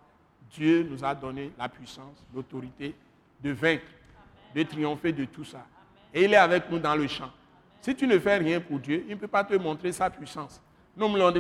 [0.50, 2.94] Dieu nous a donné la puissance, l'autorité
[3.42, 3.84] de vaincre,
[4.54, 5.66] de triompher de tout ça.
[6.14, 7.30] Et il est avec nous dans le champ.
[7.82, 10.60] Si tu ne fais rien pour Dieu, il ne peut pas te montrer sa puissance.
[10.96, 11.32] Nous me l'avons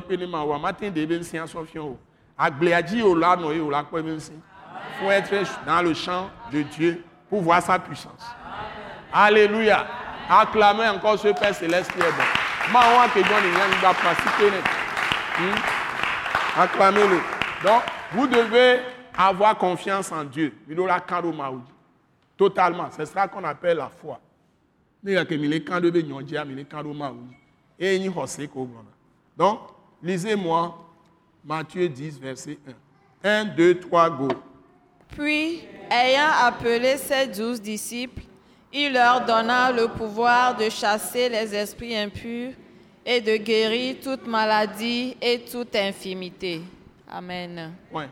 [5.00, 8.24] Il faut être dans le champ de Dieu pour voir sa puissance.
[9.12, 9.86] Alléluia.
[10.28, 12.24] Acclamez encore ce Père céleste qui est bon.
[12.72, 14.50] Participer.
[16.56, 17.20] Acclamez-le.
[17.64, 17.82] Donc,
[18.12, 18.80] vous devez
[19.16, 20.54] avoir confiance en Dieu.
[22.36, 22.88] Totalement.
[22.90, 24.20] C'est ça qu'on appelle la foi.
[29.36, 29.60] Donc,
[30.02, 30.84] lisez-moi
[31.44, 32.58] Matthieu 10, verset
[33.24, 33.28] 1.
[33.28, 34.28] 1, 2, 3, go.
[35.08, 38.22] Puis, ayant appelé ses douze disciples,
[38.72, 42.52] il leur donna le pouvoir de chasser les esprits impurs
[43.04, 46.60] et de guérir toute maladie et toute infirmité.
[47.08, 47.72] Amen.
[47.90, 48.08] Ouais.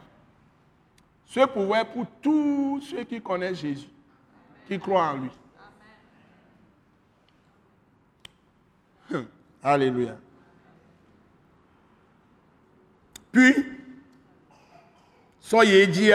[1.27, 3.89] Ce pouvoir pour tous ceux qui connaissent Jésus,
[4.67, 5.31] qui croient en lui.
[9.13, 9.27] Hum.
[9.63, 10.17] Alléluia.
[13.31, 13.55] Puis,
[15.41, 16.11] soyez dit,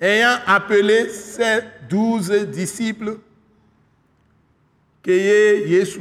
[0.00, 3.18] ayant appelé ses douze disciples,
[5.02, 6.00] que Yesu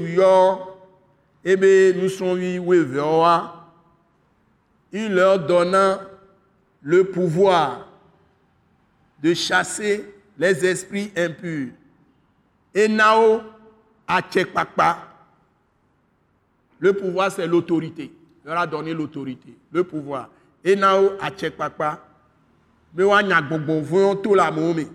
[1.43, 3.53] ebe nusrɔ̃vi wueveawoa,
[4.91, 6.01] il leur donna
[6.81, 7.87] le pouvoir
[9.21, 10.05] de chasser
[10.37, 11.69] les esprits impurs.
[12.73, 13.41] Et nao
[14.07, 15.03] atchekpakpa.
[16.79, 18.11] Le pouvoir, c'est l'autorité.
[18.43, 20.29] Il leur a donné l'autorité, le pouvoir.
[20.63, 22.06] Et nao atchekpakpa.
[22.93, 24.85] Me wa nya gbɔgbɔ vɔ̃ to le amewo me.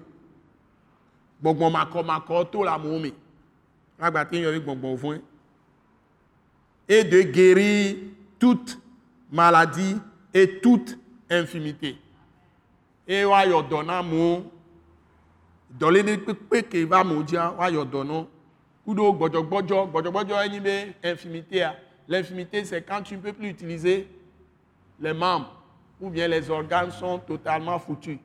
[1.43, 3.13] Gbɔgbɔ makɔmakɔ to le amewo me.
[4.01, 5.21] Agbate yɔ gbɔgbɔ vɔ̃
[6.89, 7.97] et de guérir
[8.39, 8.77] toute
[9.31, 9.97] maladie
[10.35, 10.99] et toute
[11.31, 11.97] infirmité.
[13.07, 14.51] Et wa yɔ dɔ na amewo
[15.79, 18.27] dɔle ne kpekpe ke va amewo dzia wa yɔ dɔ na
[18.85, 21.71] kudo gbɔdzɔgbɔdzɔ gbɔdzɔgbɔdzɔ be infirmité
[22.09, 24.09] l'infirmité c'est quand tu ne peux plus utiliser
[25.01, 25.51] les membres
[26.03, 28.19] ou bien les organes sont totalement foutus.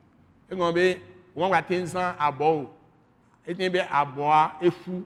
[0.50, 0.86] Eŋɔ be
[1.36, 2.70] wɔn gba te zã abɔ o
[3.46, 5.06] eti be abɔa efu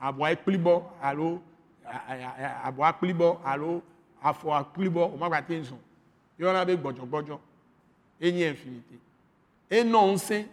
[0.00, 1.40] abɔa ekpli bɔ alo
[2.64, 3.82] abo akpli bɔ alo
[4.22, 5.78] afɔ akpli bɔ o ma gba te zɔn
[6.40, 7.38] yɔna be gbɔdzɔgbɔdzɔ
[8.20, 8.98] enyi infinité.
[9.70, 10.46] Enɔ ŋusẽ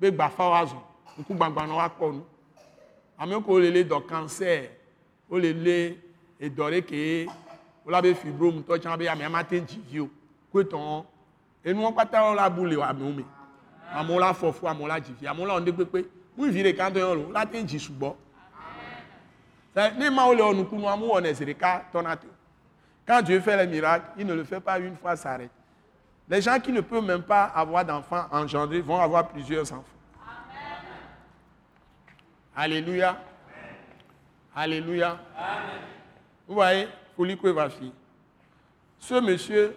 [0.00, 0.82] be gbafa wa zɔn
[1.20, 2.24] ŋkugbagba na wa kpɔ nu
[3.18, 4.70] ame ko le le dɔ cancer
[5.30, 5.96] o le le
[6.40, 7.30] edɔ ɖe ke
[7.86, 10.10] o la be fibrome tɔ tsã be ame ama te dzi vi o
[10.52, 11.04] ko etɔn
[11.64, 13.24] enuwo kpata wo la bu le amewo me
[13.92, 16.04] amewo la fɔ fu amewo la dzi vi amewo la wɔn de kpekpe
[16.36, 18.14] mu vi ɖeka ŋutɔ yɔ lo o la te dzi sugbɔ.
[23.06, 25.50] Quand Dieu fait les miracles, il ne le fait pas une fois, s'arrête.
[26.28, 29.82] Les gens qui ne peuvent même pas avoir d'enfants engendrés vont avoir plusieurs enfants.
[32.54, 33.18] Alléluia.
[34.54, 35.18] Alléluia.
[36.46, 36.86] Vous voyez,
[37.16, 37.92] Foulikou va fille?
[38.98, 39.74] Ce monsieur,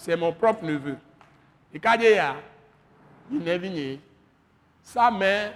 [0.00, 0.96] c'est mon propre neveu.
[1.74, 3.98] Et quand il n'est venu.
[4.82, 5.54] Sa mère,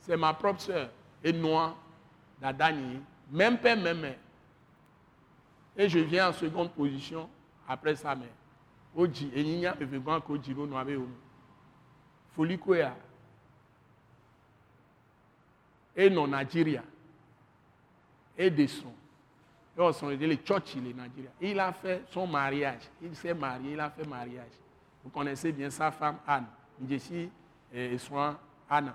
[0.00, 0.88] c'est ma propre soeur.
[1.22, 1.76] Et noire
[2.40, 2.98] d'Adani,
[3.30, 4.16] même père, même mère.
[5.76, 7.28] Et je viens en seconde position
[7.68, 8.28] après sa mère.
[8.96, 10.76] Oji, et il y a ko jiro no.
[12.34, 12.96] Folie koya.
[15.94, 16.82] Et non Nigeria.
[18.38, 18.94] Et des sons.
[19.78, 22.82] Et il a fait son mariage.
[23.02, 24.52] Il s'est marié, il a fait mariage.
[25.02, 26.46] Vous connaissez bien sa femme Anne.
[26.88, 27.30] Jessie
[27.72, 28.94] et soin Anna.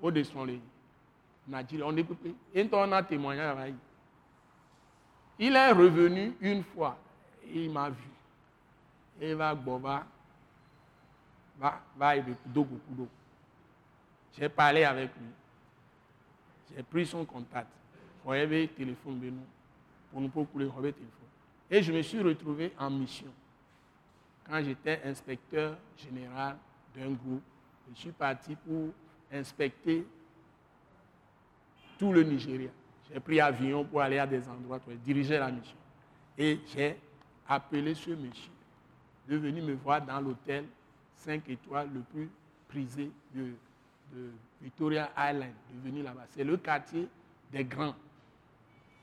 [0.00, 0.60] Au descend les
[1.82, 2.06] on est
[2.54, 3.42] Et on a témoigné
[5.38, 6.96] Il est revenu une fois
[7.44, 8.08] et il m'a vu.
[9.20, 10.06] Et va va,
[11.58, 12.14] va, va,
[14.38, 15.28] J'ai parlé avec lui.
[16.74, 17.68] J'ai pris son contact.
[18.22, 19.40] Pour le téléphone
[20.10, 21.28] pour nous procurer le téléphone.
[21.70, 23.28] Et je me suis retrouvé en mission.
[24.48, 26.56] Quand j'étais inspecteur général
[26.94, 27.42] d'un groupe,
[27.94, 28.90] je suis parti pour
[29.32, 30.04] inspecter
[31.98, 32.70] tout le Nigeria.
[33.12, 35.76] J'ai pris avion pour aller à des endroits pour diriger la mission.
[36.38, 36.96] Et j'ai
[37.48, 38.50] appelé ce monsieur
[39.28, 40.64] de venir me voir dans l'hôtel
[41.14, 42.28] 5 étoiles le plus
[42.68, 43.52] prisé de,
[44.60, 46.26] Victoria Island, de venir là-bas.
[46.30, 47.06] C'est le quartier
[47.52, 47.94] des grands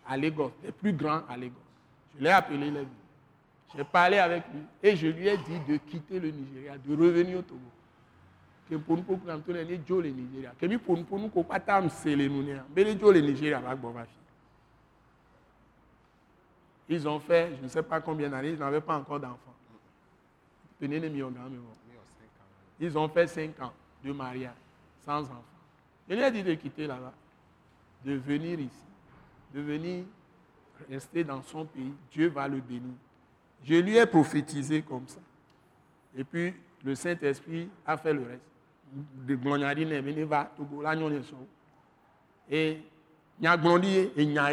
[0.07, 1.53] à Lagos, des plus grands à Lagos.
[2.17, 2.87] Je l'ai appelé, il est.
[3.75, 7.39] J'ai parlé avec lui et je lui ai dit de quitter le Nigeria, de revenir
[7.39, 7.59] au Togo
[8.75, 12.43] poku na mtole ni jo le Nigeria ke mi ponu ponu ko pata msele nu
[12.43, 14.17] ne be le jo le Nigeria ba gbo ba fi
[16.89, 19.53] Ils ont fait, je ne sais pas combien d'années, ils n'avaient pas encore d'enfants.
[22.79, 24.53] Ils ont fait cinq ans de mariage,
[25.05, 25.43] sans enfants.
[26.07, 27.13] Je lui ai dit de quitter là-bas,
[28.05, 28.85] de venir ici,
[29.53, 30.03] de venir
[30.89, 31.93] rester dans son pays.
[32.11, 32.93] Dieu va le bénir.
[33.63, 35.19] Je lui ai prophétisé comme ça.
[36.15, 38.41] Et puis, le Saint-Esprit a fait le reste.
[39.25, 41.21] De glonyarine, il va, Togo, nous
[42.49, 42.81] Et
[43.43, 44.51] a grandi et a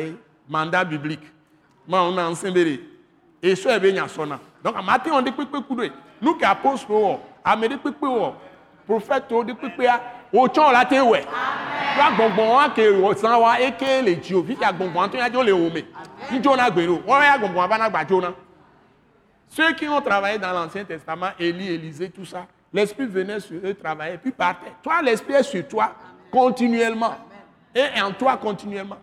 [0.48, 1.32] mandat biblique.
[1.86, 2.80] Moi, on a enseigné.
[3.40, 4.40] Et ce est bien sona.
[4.62, 5.42] Donc, à matin, on dit que
[6.20, 7.90] nous qui apôtres, à me dit que
[8.86, 9.66] prophète, on dit que
[10.36, 11.24] au chon la te ouais.
[11.98, 15.16] Wa gbongbon wa ke san wa e ke le ji o fi ya gbongbon to
[15.16, 15.84] ya jo le o me.
[16.42, 16.98] Jo na gbero.
[17.06, 18.34] Wọ́n ya gbongbon ba na gba jo na.
[19.48, 23.74] Ceux qui ont travaillé dans l'Ancien Testament, Élie, Élisée, tout ça, l'Esprit venait sur eux
[23.74, 24.72] travailler, puis partait.
[24.82, 25.94] Toi, l'Esprit est sur toi
[26.32, 27.14] continuellement.
[27.72, 28.98] Et en toi continuellement.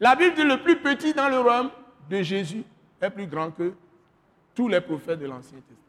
[0.00, 1.70] La Bible dit le plus petit dans le royaume
[2.10, 2.64] de Jésus
[3.00, 3.72] est plus grand que
[4.54, 5.84] tous les prophètes de l'Ancien Testament.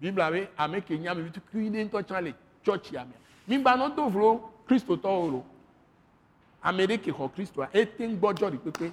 [0.00, 3.06] Bible avait ame ke nya me tu kuine to chale church ya
[3.46, 3.56] me.
[3.56, 5.44] Mi gba no to vro Christo to oro.
[6.62, 8.92] Amede ke ho Christo a etin gbojo ri pepe.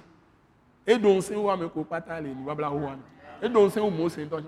[0.98, 2.96] Don se wa me ko pata le ni babla ho wa.
[3.42, 4.40] E don se o mo se to.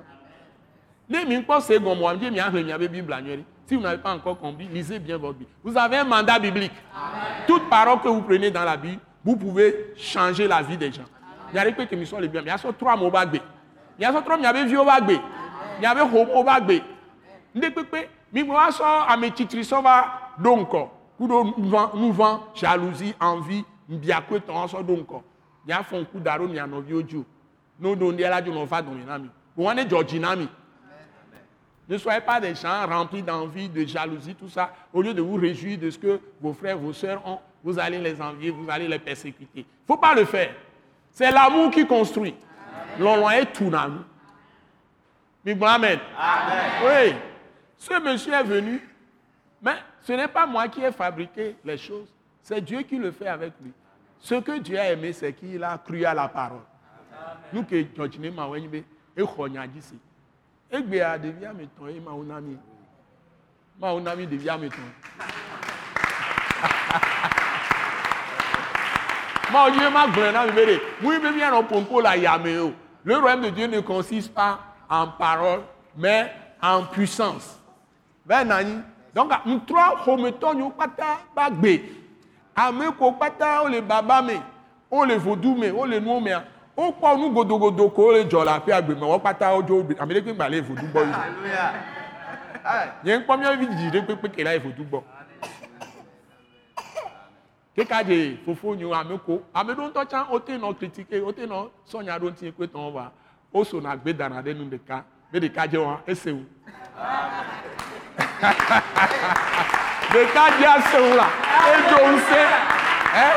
[1.08, 3.44] Ne mi se mi.
[3.66, 5.50] Si vous n'avez pas encore compris, lisez bien votre Bible.
[5.62, 6.72] Vous avez un mandat biblique.
[6.94, 7.44] Amen.
[7.46, 11.04] Toute parole que vous prenez dans la Bible, vous pouvez changer la vie des gens.
[11.50, 12.42] Il y a des que mi so le bien.
[12.42, 13.38] Il y a trois mots bagbe.
[13.98, 15.18] Il y a trois mi abe vieux bagbe
[15.80, 16.82] miabe homo va gbe
[17.54, 24.40] kpekpe migbe wa sɔ ametsitri sɔ va ɖo ŋkɔ ku ɖo nuvan jalousie envie mbiakue
[24.40, 25.22] tɔn sɔ ɖo ŋkɔ
[25.66, 27.24] mia fɔ ŋku da ɖo mia nɔviwo dzi o
[27.80, 29.84] n'o ɖo ŋdie la dzo nɔ va na mi bon ne
[30.18, 30.48] na mi?
[31.88, 34.72] Ne soyez pas des gens remplis d'envie, de jalousie, tout ça.
[34.92, 37.98] Au lieu de vous réjouir de ce que vos frères, vos sœurs ont, vous allez
[37.98, 39.48] les envier, vous allez les persécuter.
[39.54, 40.54] Il ne faut pas le faire.
[41.10, 42.34] C'est l'amour qui construit.
[42.98, 45.62] L'on est tout dans nous.
[45.62, 45.98] Amen.
[46.82, 47.14] Oui.
[47.84, 48.80] Ce monsieur est venu,
[49.60, 52.08] mais ce n'est pas moi qui ai fabriqué les choses.
[52.42, 53.72] C'est Dieu qui le fait avec lui.
[54.20, 56.62] Ce que Dieu a aimé, c'est qu'il a cru à la parole.
[57.52, 57.84] Nous e
[72.62, 72.72] o.
[73.04, 74.58] Le royaume de Dieu ne consiste pas
[74.88, 75.60] en parole,
[75.98, 76.32] mais
[76.62, 77.60] en puissance.
[78.24, 78.82] Ben nani.
[79.14, 79.32] Donc,
[79.66, 81.80] trois hometon yo pata bagbe.
[82.56, 84.34] Ame ko pata o le baba me,
[84.90, 86.34] o le vodou me, o le nou me.
[86.76, 89.84] O pa nou godo godo ko le jola pe agbe me, o pata o jo
[89.98, 91.00] amele pe ngba le vodou bo.
[91.00, 91.72] Hallelujah.
[93.04, 95.04] Yen pom yo vi jide pe pe ke la vodou bo.
[97.76, 101.32] Keka de fofo nyu ame ko, ame don to chan o te no critiquer, o
[101.32, 103.10] te no sonya don ti pe ton va
[103.52, 105.04] o so na gbe dana ɖe nu ɖeka
[105.40, 106.44] ɖeka dze wɔn ese ŋu
[110.12, 111.28] ɖeka dze ase ŋu la
[111.74, 112.44] edzo ŋusẽ
[113.14, 113.34] hein?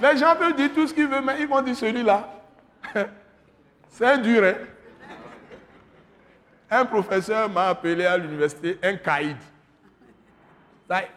[0.00, 2.28] Les gens peuvent dire tout ce qu'ils veulent mais ils vont dire celui-là
[3.88, 4.54] c'est dur hein?
[6.70, 9.38] Un professeur m'a appelé à l'université un caïd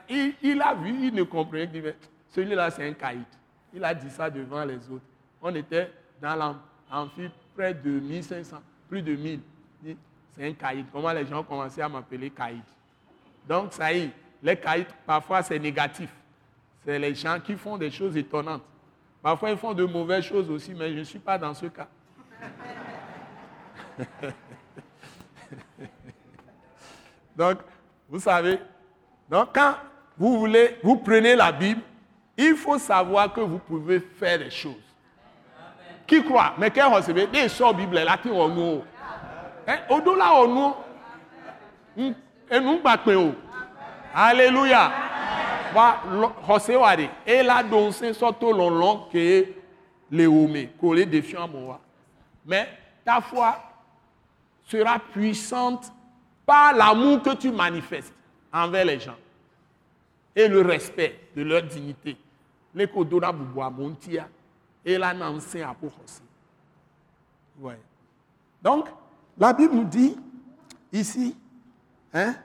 [0.10, 1.90] il, il, a vu, il ne comprenait pas.
[2.30, 3.24] Celui-là, c'est un caïd.
[3.74, 5.06] Il a dit ça devant les autres.
[5.42, 5.92] On était
[6.22, 9.40] dans l'amphi, près de 1500, plus de 1000.
[10.36, 10.86] C'est un caïd.
[10.92, 12.62] Comment les gens commençaient à m'appeler caïd?
[13.48, 16.10] Donc, ça y est, les caïds, parfois, c'est négatif.
[16.86, 18.64] C'est les gens qui font des choses étonnantes.
[19.22, 21.88] Parfois, ils font de mauvaises choses aussi, mais je ne suis pas dans ce cas.
[27.36, 27.60] donc,
[28.10, 28.58] vous savez,
[29.30, 29.76] donc quand
[30.18, 31.82] vous voulez, vous prenez la Bible,
[32.36, 34.91] il faut savoir que vous pouvez faire des choses
[36.12, 36.54] qui croit?
[36.58, 38.84] Mais quel recevait des sort bible là qui on nous?
[39.66, 40.76] Hein odo la on
[41.96, 42.14] nous.
[42.52, 43.32] Et nous o
[45.74, 46.02] wa
[46.46, 49.46] rose wa de et la don se soto long long que
[50.12, 51.80] les hommes que les défiants moi.
[52.46, 52.68] Mais
[53.06, 53.56] ta foi
[54.66, 55.94] sera puissante
[56.46, 58.14] par l'amour que tu manifestes
[58.52, 59.16] envers les gens
[60.36, 62.18] et le respect de leur dignité.
[62.76, 64.28] Les kodona bubu abontia
[65.22, 66.22] enseigne à aussi.
[67.60, 67.80] Ouais.
[68.62, 68.88] Donc,
[69.38, 70.18] la Bible nous dit
[70.92, 71.36] ici,
[72.14, 72.36] hein,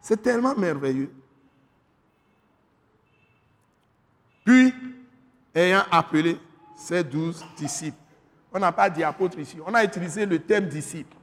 [0.00, 1.12] c'est tellement merveilleux.
[4.44, 4.72] Puis,
[5.54, 6.38] ayant appelé
[6.76, 7.96] ses douze disciples,
[8.52, 11.16] on n'a pas dit apôtre ici, on a utilisé le terme disciple.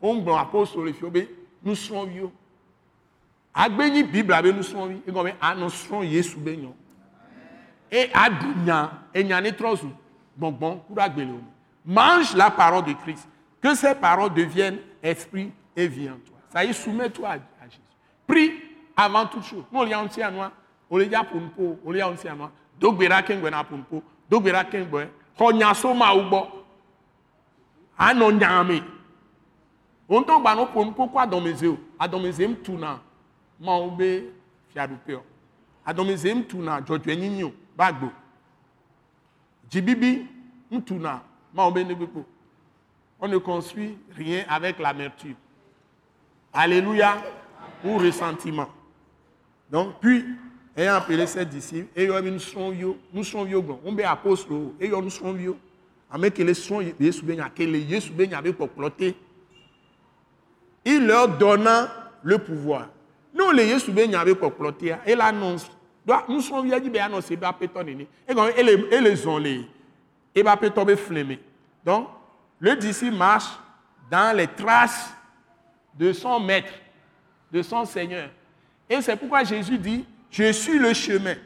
[0.00, 0.78] On dit apôtre
[1.62, 2.30] nous sommes vieux.
[3.54, 5.02] Agbeni Bible nous sommes vieux.
[5.06, 6.36] Et comme nous sommes Jésus
[7.90, 8.10] et
[11.84, 13.28] mange la parole de Christ.
[13.60, 16.36] Que ces paroles deviennent esprit et vie en toi.
[16.52, 17.80] Ça y est soumets-toi à, à Jésus.
[18.26, 18.52] Prie
[18.96, 19.64] avant toute chose.
[19.72, 20.40] Nous on aussi à nous
[20.90, 22.48] on y a pour nous on aussi à nous
[30.08, 33.00] ma gba no ƒo nu koko adɔmeze o adɔmeze m tuna
[33.60, 34.30] mawo be
[34.72, 35.22] fiaɖuƒe o
[35.86, 38.10] adɔmeze m tuna dzɔdzɔenyinyi o ba gbo
[39.70, 40.26] dzibibi
[40.70, 41.22] m tuna
[41.52, 42.24] mawo be negbekpo
[43.20, 45.34] on ne construit rien avec l'amertume.
[46.52, 47.16] Alléluia.
[47.84, 48.68] Ou ressentiment.
[49.70, 50.24] Donc puis
[50.76, 55.56] ayant appelé ses disciples bɛ apostolo eyɔ nusrɔ̃viwo
[56.10, 56.94] ame kele srɔ̃
[57.88, 59.14] yesu be kpɔkplɔ te
[60.86, 61.88] il leur donna
[62.22, 62.88] le pouvoir.
[63.34, 65.20] Ne le yesu be nya be kpɔkplɔ tea ele
[66.06, 69.66] nusrɔ̃via dzi be anɔ se be apetɔ nene egɔme ele ele zɔn le
[70.34, 71.38] ebe apetɔ be
[71.84, 72.08] donc
[72.60, 73.58] le disciple marche
[74.10, 75.12] dans les traces
[75.94, 76.72] de son maître
[77.52, 78.28] de son seigneur
[78.88, 81.36] et c'est pourquoi jésus dit je suis le chemin.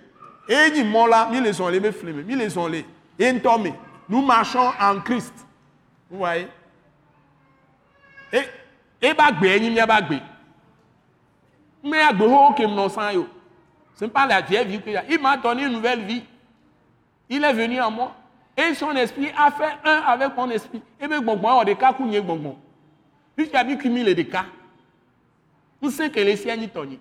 [0.48, 2.86] Et ils m'ont là, ils les ont les flemmés, ils les ont les.
[3.18, 3.32] Et
[4.08, 5.34] nous marchons en Christ.
[6.10, 6.48] Vous voyez?
[8.32, 8.44] Et,
[9.02, 10.14] et bagbe, ils m'y bagbe.
[11.84, 12.62] Mais agbe ho ke
[13.14, 13.28] yo.
[13.98, 15.04] Ce n'est pas la vieille vie qu'il a.
[15.10, 16.22] Il m'a donné une nouvelle vie.
[17.28, 18.14] Il est venu en moi.
[18.56, 20.82] Et son esprit a fait un avec mon esprit.
[21.00, 22.56] Et bien, bon, bon, on des cas est bon, bon.
[23.36, 24.46] Puis, il y a cumuler des cas.
[25.80, 26.98] Vous savez que les siens n'y tonnent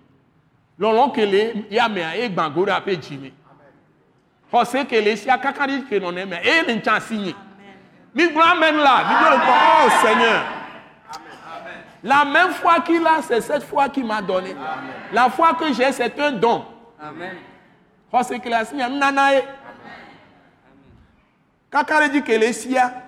[0.80, 3.32] lɔlɔ kele yamea e gbãgo ɖe aƒe dzime
[4.52, 7.36] xɔse kele sia kaka ɖi ke nɔ nɛmea eye le ŋtsa si nye
[8.14, 9.54] mi gblɔ le kɔ
[9.86, 10.43] oh seigneur
[12.04, 14.56] la même foi qu'il a c'est cette foi qui m'a donné
[15.12, 16.64] la foi que j'ai c'est un don
[18.12, 19.43] xɔse kele asi nye nana ye
[21.70, 23.04] kaka ɖe dzi kele sia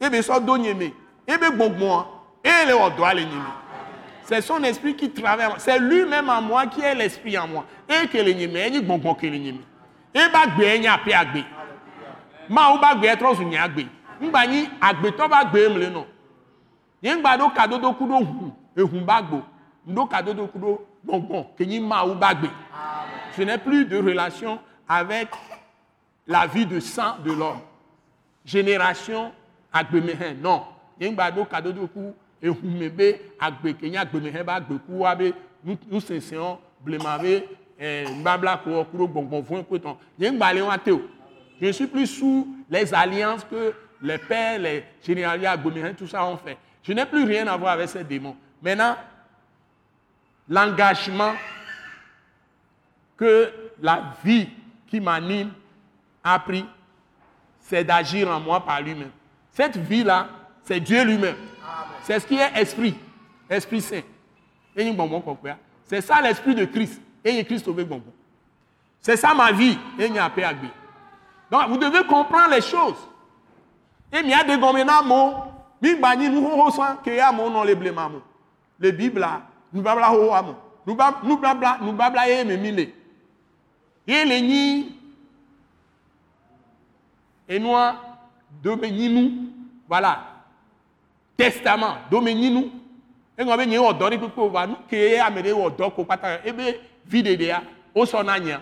[0.00, 0.94] ebe sɔ do nye me
[1.26, 2.06] ebe gbɔgbɔa
[2.44, 3.60] eye le wɔ dɔa le nye me.
[4.30, 5.54] C'est son esprit qui travaille.
[5.58, 7.64] C'est lui-même en moi qui est l'esprit en moi.
[7.88, 9.58] Et que le nyeme, et bonbon que le nyeme.
[10.14, 11.42] Et ba gbe enya pe agbe.
[12.48, 13.88] Ma ou ba gbe etro su nya agbe.
[14.22, 16.06] Ngba ni agbe to ba gbe mle no.
[17.02, 19.42] Yen gba do kado do kudo hu, ehun ba gbo.
[19.84, 22.48] Ndo kado do kudo bonbon que ni ma ou ba gbe.
[23.40, 25.28] Je n'ai plus de relation avec
[26.26, 27.60] la vie de sang de l'homme.
[28.44, 29.32] Génération
[29.72, 30.36] agbe mehen.
[30.42, 30.64] Non.
[31.00, 32.12] Yen gba do kado do kudo
[32.42, 33.06] ehume be
[33.40, 35.30] agbe ke nye agbemehɛ be agbekuwa be
[35.90, 37.38] nusesẽwo blema be
[37.78, 41.00] eh, nubabla ko kuro gbɔngbɔn vɔ̃ kpetɔ nye ŋgbale wa te o
[41.62, 43.72] je suis plus sous les alliances que
[44.02, 47.72] les pères les généraliers agbemehɛ tout ça ont fait je n'ai plus rien à voir
[47.72, 48.96] avec ces démons maintenant
[50.46, 51.32] l'engagement
[53.20, 54.48] que la vie
[54.88, 55.52] qui m'anime
[56.24, 56.64] a pris
[57.60, 59.10] c'est d'agir en moi par lui-même
[59.52, 60.26] cette vie là
[60.64, 61.36] c'est Dieu lui-même
[62.02, 62.96] c'est ce qui est esprit,
[63.48, 64.02] esprit saint.
[65.84, 67.00] C'est ça l'esprit de Christ.
[67.24, 67.68] Et Christ.
[69.00, 69.78] C'est ça ma vie.
[69.98, 72.96] Et Donc vous devez comprendre les choses.
[74.12, 75.34] Et il y a des gomena mots.
[75.82, 78.20] Mimbani nous ressent que y a mon nom les blémamo.
[78.78, 79.42] Les Bibles là,
[79.72, 80.54] nous babla ho amo.
[80.86, 82.94] Nous babla, nous babla les
[87.58, 87.70] nous
[88.62, 89.32] de nous
[89.88, 90.30] voilà.
[91.36, 92.70] Testament domeni nu
[93.38, 96.04] eŋɔ be nye wɔ dɔ ɖi kpekpe va nu ke ame ɖe wɔ dɔ ko
[96.04, 97.62] kpata ebe vi ɖeɖe ya
[97.94, 98.60] wo sɔ na nya.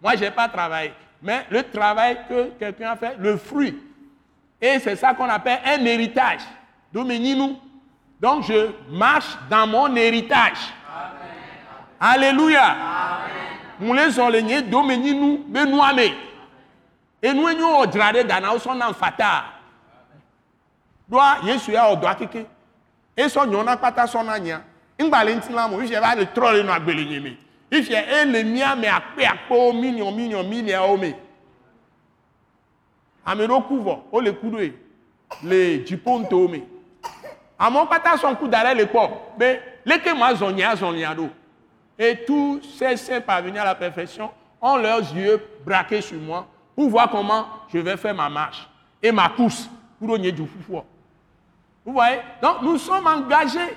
[0.00, 0.92] Moi j'ai pas travaillé.
[1.22, 3.74] Mais le travail que quelqu'un a fait le fruit.
[4.60, 6.40] Et c'est ça qu'on appelle un héritage.
[6.92, 7.56] Domeni nu
[8.18, 10.72] donc je marche dans mon héritage.
[12.00, 12.76] Alléluia
[13.80, 16.14] le zɔ le nye domeni nu be nua me
[17.22, 19.44] enu enyo wɔ dzra ɖe dana wo sɔ na nfata
[21.08, 22.46] doa yesu ya ɔdɔ akeke
[23.16, 24.60] esɔ nyɔna kpata sɔna nya
[24.98, 27.38] ŋgbale ŋuti la mo ifia va le trɔ le nɔ agbele nye me.
[27.70, 31.14] Ifia ele mia me akpe akpewo million million milliawo me.
[33.26, 34.72] Ame ɖewo ku vɔ wole ku ɖoe
[35.42, 36.62] le dziƒo me.
[37.58, 41.14] Amewo kpata sɔ ŋku da ɖe le kpɔ be leke ma zɔ nya zɔ nya
[41.14, 41.30] ɖo
[41.98, 44.30] et tous ces saints parvenus à la perfection
[44.60, 48.68] ont leurs yeux braqués sur moi pour voir comment je vais faire ma marche
[49.02, 49.68] et ma course
[49.98, 50.84] pour nye du fufua
[51.84, 52.20] Vous voyez?
[52.42, 53.76] Donc nous sommes engagés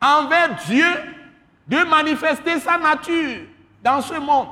[0.00, 0.86] envers Dieu
[1.66, 3.40] de manifester sa nature
[3.82, 4.48] dans ce monde.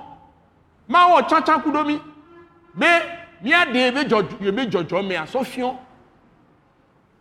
[2.77, 3.03] Mais
[3.43, 5.79] mia de be jojo be jojo me asofion.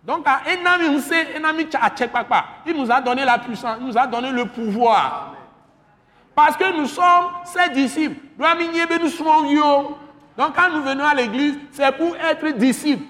[0.03, 3.97] Donc à enami unse enami cha papa, il nous a donné la puissance, il nous
[3.97, 5.33] a donné le pouvoir.
[6.35, 8.19] Parce que nous sommes ses disciples.
[10.37, 13.05] Donc quand nous venons à l'église, c'est pour être disciples.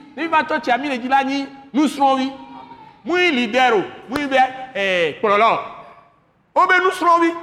[1.74, 2.32] Nous serons oui.
[3.06, 3.72] Moi, leader,
[4.10, 4.20] moi,
[6.84, 7.34] nous serons oui.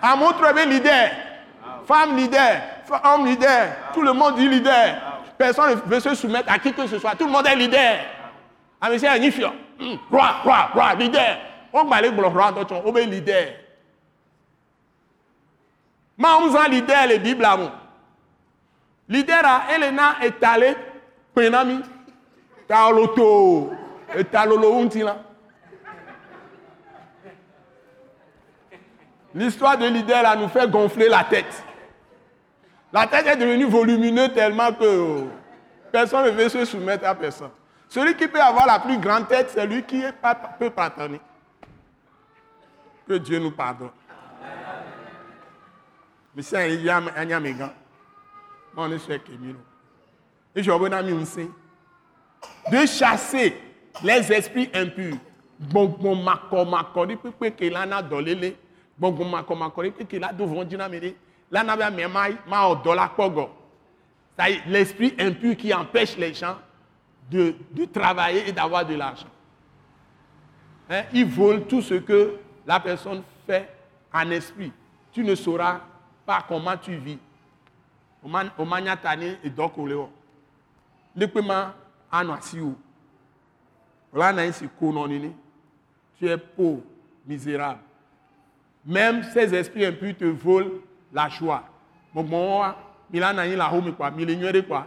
[0.00, 1.10] À montre, ben, leader.
[1.86, 2.60] Femme leader,
[3.04, 4.94] homme leader, tout le monde dit leader.
[5.38, 7.14] Personne ne veut se soumettre à qui que ce soit.
[7.14, 7.98] Tout le monde est leader.
[8.82, 9.48] C'est un ifio.
[9.78, 11.38] Hmm, Roi, roi, roi, leader.
[11.92, 13.48] Aller pour le roi, donc on est leader.
[16.16, 17.56] Mais on a leader, les Bibles là.
[17.56, 17.70] bon.
[19.08, 20.74] Leader, là, Elena est allée,
[21.34, 21.80] Penami,
[22.66, 23.70] Taoloto,
[24.16, 25.18] et Talolo Unti là.
[29.34, 31.62] L'histoire de leader là nous fait gonfler la tête.
[32.92, 35.24] La tête est devenue volumineuse tellement que euh,
[35.92, 37.50] personne ne veut se soumettre à personne.
[37.88, 40.02] Celui qui peut avoir la plus grande tête, c'est lui qui
[40.58, 41.20] peut pardonner.
[43.06, 43.90] Que Dieu nous pardonne.
[46.36, 47.70] Mais si il y a un yamégan,
[48.74, 49.58] moi on est sur Kémilo.
[50.54, 51.48] Et je vous dire
[52.70, 53.56] de chasser
[54.04, 55.16] les esprits impurs.
[55.60, 58.54] Gbogbo makọ ní pípé ke lana dọ̀lélé.
[58.96, 61.14] Gbogbo makọ ní pípé ke la dovon dina mèrè.
[61.50, 62.06] Lana bẹ mẹ
[62.46, 63.10] ma ọ̀dọ́ la
[64.46, 66.56] est, L'esprit impur qui empêche les gens
[67.30, 67.54] de,
[67.92, 69.28] travailler et d'avoir de l'argent.
[70.90, 73.68] Hein, Ils volent tout ce que la personne fait
[74.12, 74.72] en esprit.
[75.12, 75.80] Tu ne sauras
[76.24, 77.18] pas comment tu vis.
[84.78, 85.32] Kononini.
[86.18, 86.82] Tu es pauvre,
[87.26, 87.80] misérable.
[88.84, 90.70] Même ces esprits impurs te volent
[91.12, 91.64] la joie.
[92.12, 92.24] Bon,
[93.46, 94.12] yin la quoi,
[94.62, 94.86] quoi.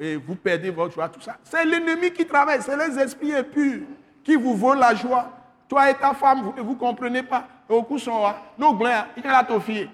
[0.00, 1.36] et vous perdez votre joie, tout ça.
[1.44, 3.82] C'est l'ennemi qui travaille, c'est les esprits impurs
[4.22, 5.30] qui vous volent la joie.
[5.68, 7.46] Toi et ta femme, vous ne comprenez pas.
[7.68, 8.12] Au coup, son
[8.58, 9.88] nos glands, il y a la tofie.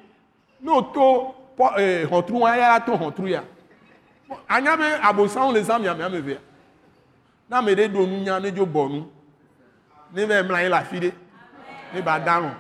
[0.61, 3.27] Nos taux, rentrons, il y a la taux, rentrons.
[4.49, 6.39] anya be abosan le zam yame ame vea
[7.49, 9.07] na ame ɖe ɖo nunya ne dzo bɔ nu
[10.13, 11.13] ne anyi le afi ɖe
[11.95, 12.51] ne ba da lɔ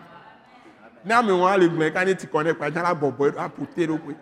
[1.04, 3.86] ne ame wɔn le gblɔ ka ne ti kɔ ne kpa la bɔbɔ aƒo te
[3.86, 4.14] ɖo koe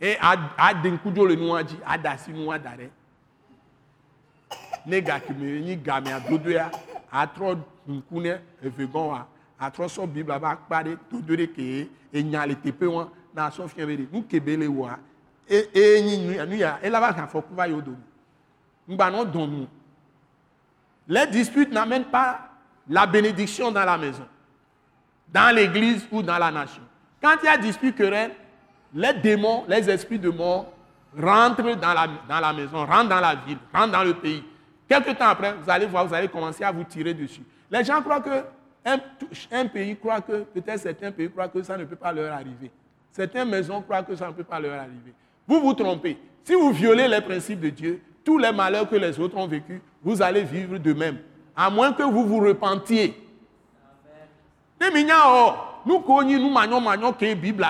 [0.00, 0.16] e
[0.58, 2.90] ade ŋkudzo le nua dzi ada asi nua da ɖe
[4.86, 6.70] ne gakeme nyi gamea dodo ya
[7.12, 9.26] atrɔ ŋku ne eve gɔn wa
[9.60, 12.56] atrɔ sɔ bibla ba kpa ɖe dodo ke enya le
[13.34, 14.66] na sɔ fiɛ be ɖe nu kebe le
[15.48, 18.02] e e nyi nu ya ela ba hã fɔku va yi wo dome
[18.88, 19.66] ŋgbanɔ dɔn nu
[21.08, 22.50] les disputes n'amènent pas
[22.88, 24.26] la bénédiction dans la maison
[25.32, 26.82] dans l'église ou dans la nation.
[27.20, 28.32] Quand il y a dispute querelle
[28.94, 30.72] les démons les esprits de mort
[31.16, 34.42] rentrent dans la, dans la maison rentrent dans la ville rentrent dans le pays
[34.88, 38.00] quelque temps après vous allez voir vous allez commencer à vous tirer dessus les gens
[38.02, 38.44] croient que
[38.84, 38.98] un,
[39.52, 42.70] un pays croit que peut-être certains pays croient que ça ne peut pas leur arriver
[43.16, 45.14] Certaines maisons croient que ça ne peut pas leur arriver.
[45.48, 46.18] Vous vous trompez.
[46.44, 49.80] Si vous violez les principes de Dieu, tous les malheurs que les autres ont vécus,
[50.02, 51.16] vous allez vivre de même.
[51.56, 53.14] À moins que vous vous repentiez.
[54.78, 55.54] Ne mi nya o,
[55.86, 57.64] nu ko nyi nu manyo manyo ke Bible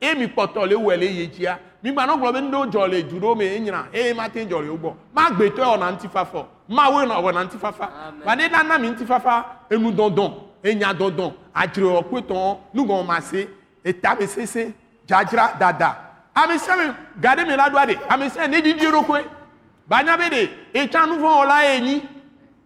[0.00, 0.12] agbea.
[0.12, 1.58] E mi kpɔtɔ le wɔ le yedzia.
[1.82, 3.86] Mi gba no gblɔ be ndo dzɔ le du ɖo me enyra.
[3.92, 4.94] E ma te dzɔ le wo gbɔ.
[5.14, 6.46] Ma gbetɔ ɔna ŋutifafa.
[6.68, 7.90] Ma wo na wɔna ŋutifafa.
[8.24, 10.32] Ba ne na na mi ŋutifafa enu dɔndɔn,
[10.64, 13.48] enya dɔndɔn, adzre ɔkpetɔ, nugɔn ma se
[13.86, 14.74] etabe sese
[15.06, 15.96] dzadzra dada
[16.34, 19.24] amesiame gaɖe mi la do aɖe amesia ne didi ɖokoe
[19.88, 22.02] banya be ɖe etsã nu vɔ wɔla ye nyi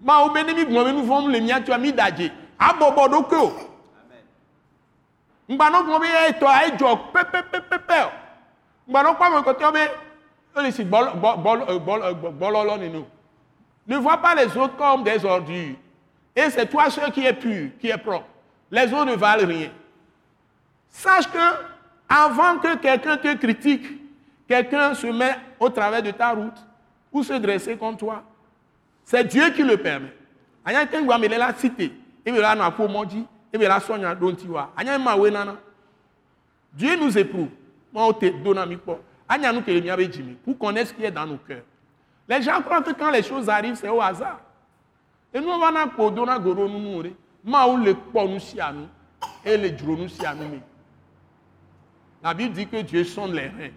[0.03, 3.09] mawo be ne mi gblɔ be nu vɔm le mia tua mi da dze abɔbɔ
[3.12, 3.53] ɖokoe o
[5.51, 8.11] ŋgbanɔ gblɔ be etɔ edzɔ pɛpɛpɛpɛpɛ o.
[8.88, 9.82] Ŋgbanɔ kpɔ ame kɔtɔ be
[10.57, 13.07] ele si gbɔlɔ gbɔlɔ gbɔlɔ gbɔlɔlɔ nene o
[13.86, 15.74] ne vois pas les autres comme des ordures.
[16.36, 18.26] Et c'est toi seul qui est pur qui est propre.
[18.70, 19.70] Les autres ne valent rien.
[20.88, 21.38] Sache que
[22.09, 23.86] avant que quelqu'un te critique,
[24.48, 26.59] quelqu'un se met au travers de ta route
[27.12, 28.22] ou se dresser contre toi,
[29.05, 30.12] c'est Dieu qui le permet.
[30.64, 31.92] Anya te ngwa mele la cité,
[32.24, 34.72] et la na po moji, et la sonya donti wa.
[34.76, 35.57] Anya ma we nana.
[36.72, 37.48] Dieu nous éprouve.
[37.92, 38.98] Moi on te donne mi po.
[39.28, 41.62] Anya nous que le miabe jimi pour connaître ce qui est dans nos cœurs.
[42.28, 44.40] Les gens croient que quand les choses arrivent, c'est au hasard.
[45.34, 47.12] On va na po dona goro nous mourir.
[47.44, 48.88] Ma ou le po nous si à nous.
[49.44, 50.61] et les drones aussi à nous.
[52.22, 53.70] La Bible dit que Dieu sonde les reins.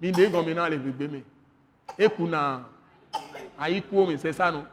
[0.00, 1.24] Minde gomena les bébés.
[1.98, 2.62] Et kuna
[3.58, 4.64] aïkuo mais c'est ça non?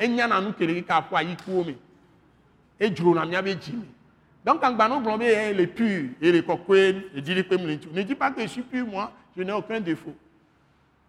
[0.00, 1.64] Et n'y a na nous kele ka po aïkuo
[2.80, 3.56] Et drone amia be.
[4.44, 8.42] Donc quand banon blombe est pur et les coquins et dit ne dis pas que
[8.42, 10.14] je suis pur moi, je n'ai aucun défaut.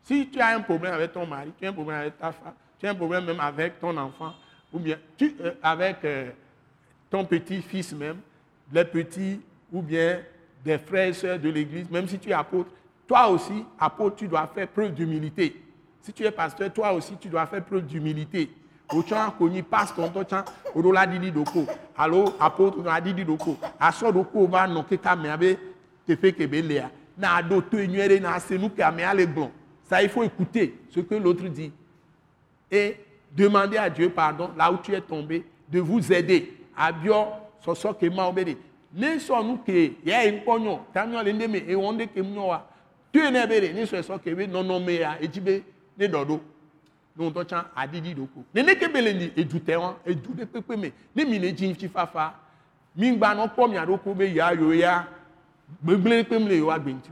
[0.04, 2.54] Si tu as un problème avec ton mari, tu as un problème avec ta femme,
[2.80, 4.34] tu as un problème même avec ton enfant,
[4.74, 6.32] ou bien euh, avec euh,
[7.10, 8.18] ton petit-fils même,
[8.72, 9.40] les petits,
[9.72, 10.20] ou bien
[10.64, 12.72] des frères et sœurs de l'église, même si tu es apôtre,
[13.08, 15.56] toi aussi, apôtre, tu dois faire preuve d'humilité.
[16.02, 18.50] Si tu es pasteur, toi aussi, tu dois faire preuve d'humilité.
[18.92, 21.66] Ochan konyi pasteur to chan orola didi doko.
[21.96, 23.56] Allo apôtre na didi doko.
[23.80, 25.58] Aso doko va no ke ka me abe
[26.08, 26.90] te fait que belea.
[27.18, 29.52] Na ado to enyere na se nous ka me ale bon.
[29.84, 31.72] Ça il faut écouter ce que l'autre dit
[32.72, 32.98] et
[33.32, 36.58] demander à Dieu pardon là où tu es tombé de vous aider.
[36.76, 37.28] Abio
[37.64, 38.58] soso ke ma obede.
[38.92, 42.66] Ne so nu ke ya enkonyo tanyo le ndeme e wonde ke mnyo wa.
[43.14, 45.62] Tu ne bere ni so so ke be no no me ya ejibe
[45.96, 46.40] ne dodo.
[47.16, 48.44] No to chan adidi doko.
[48.54, 50.92] Ne ne ke bele ni edute won edu de pepe me.
[51.16, 52.34] Ni mi ne jin fi fafa.
[52.96, 55.06] Mi gba no po mi adoko be ya yo ya.
[55.84, 57.12] Gbegble pe mle yo agbenti.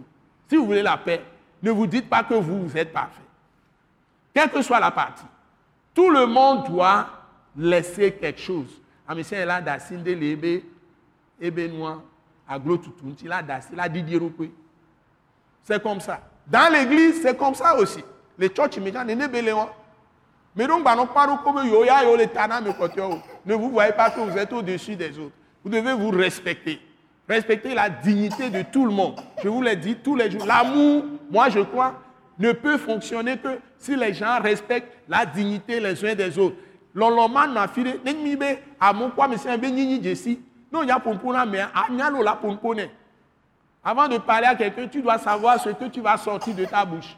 [0.49, 1.21] Si vous voulez la paix,
[1.61, 3.21] ne vous dites pas que vous, vous êtes parfait.
[4.33, 5.25] Quelle que soit la partie.
[5.93, 7.09] Tout le monde doit
[7.55, 8.81] laisser quelque chose.
[9.07, 10.63] Amisien là d'asinde lebe
[11.41, 12.01] ebe noa
[12.47, 14.49] aglo tutunti là d'asinde là didirokwe.
[15.63, 16.21] C'est comme ça.
[16.45, 18.03] Dans l'église, c'est comme ça aussi.
[18.37, 19.67] Les church immédiats ne beléon.
[20.57, 21.27] Mais donc, bah, non, pas
[23.45, 25.35] Ne vous voyez pas que vous êtes au-dessus des autres.
[25.63, 26.81] Vous devez vous respecter.
[27.29, 29.19] Respecter la dignité de tout le monde.
[29.43, 30.47] Je vous l'ai dit tous les jours.
[30.47, 31.93] L'amour, moi je crois,
[32.39, 36.55] ne peut fonctionner que si les gens respectent la dignité les uns des autres.
[36.95, 38.43] Loloman na fide, n'engmibe,
[38.79, 39.57] à mon quoi, mais c'est un.
[40.71, 42.87] Non, il y a pompona, mais il y a la pompone.
[43.83, 46.83] Avant de parler à quelqu'un, tu dois savoir ce que tu vas sortir de ta
[46.83, 47.15] bouche.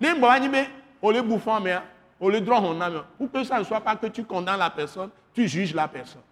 [0.00, 0.66] N'engmibe,
[1.02, 1.76] on le bouffant, mais
[2.22, 4.70] on le droit, on a, pour que ça ne soit pas que tu condamnes la
[4.70, 6.22] personne, tu juges la personne.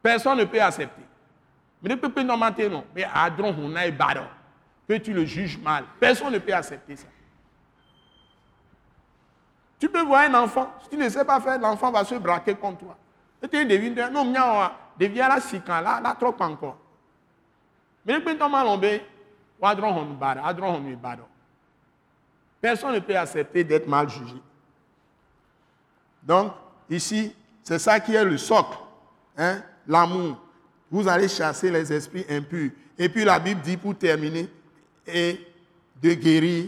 [0.00, 1.02] Personne ne peut accepter.
[1.82, 2.38] Mais ne peut pas non.
[2.94, 5.84] Mais Adron, on a que tu le juges mal.
[5.98, 7.08] Personne ne peut accepter ça.
[9.80, 12.54] Tu peux voir un enfant, si tu ne sais pas faire, l'enfant va se braquer
[12.54, 12.96] contre toi.
[13.42, 16.78] Et tu devines, non, mia, devient là, si quand là, là, trop encore.
[18.06, 19.02] Mais ne peut pas malomber,
[19.60, 21.24] Adron, on bada, Adron, on bada.
[22.60, 24.36] Personne ne peut accepter d'être mal jugé.
[26.22, 26.52] Donc,
[26.88, 28.76] ici, c'est ça qui est le socle,
[29.36, 30.36] hein, l'amour
[30.90, 32.70] vous allez chasser les esprits impurs.
[32.98, 34.48] Et puis la Bible dit pour terminer,
[35.06, 35.38] et
[36.02, 36.66] de guérir,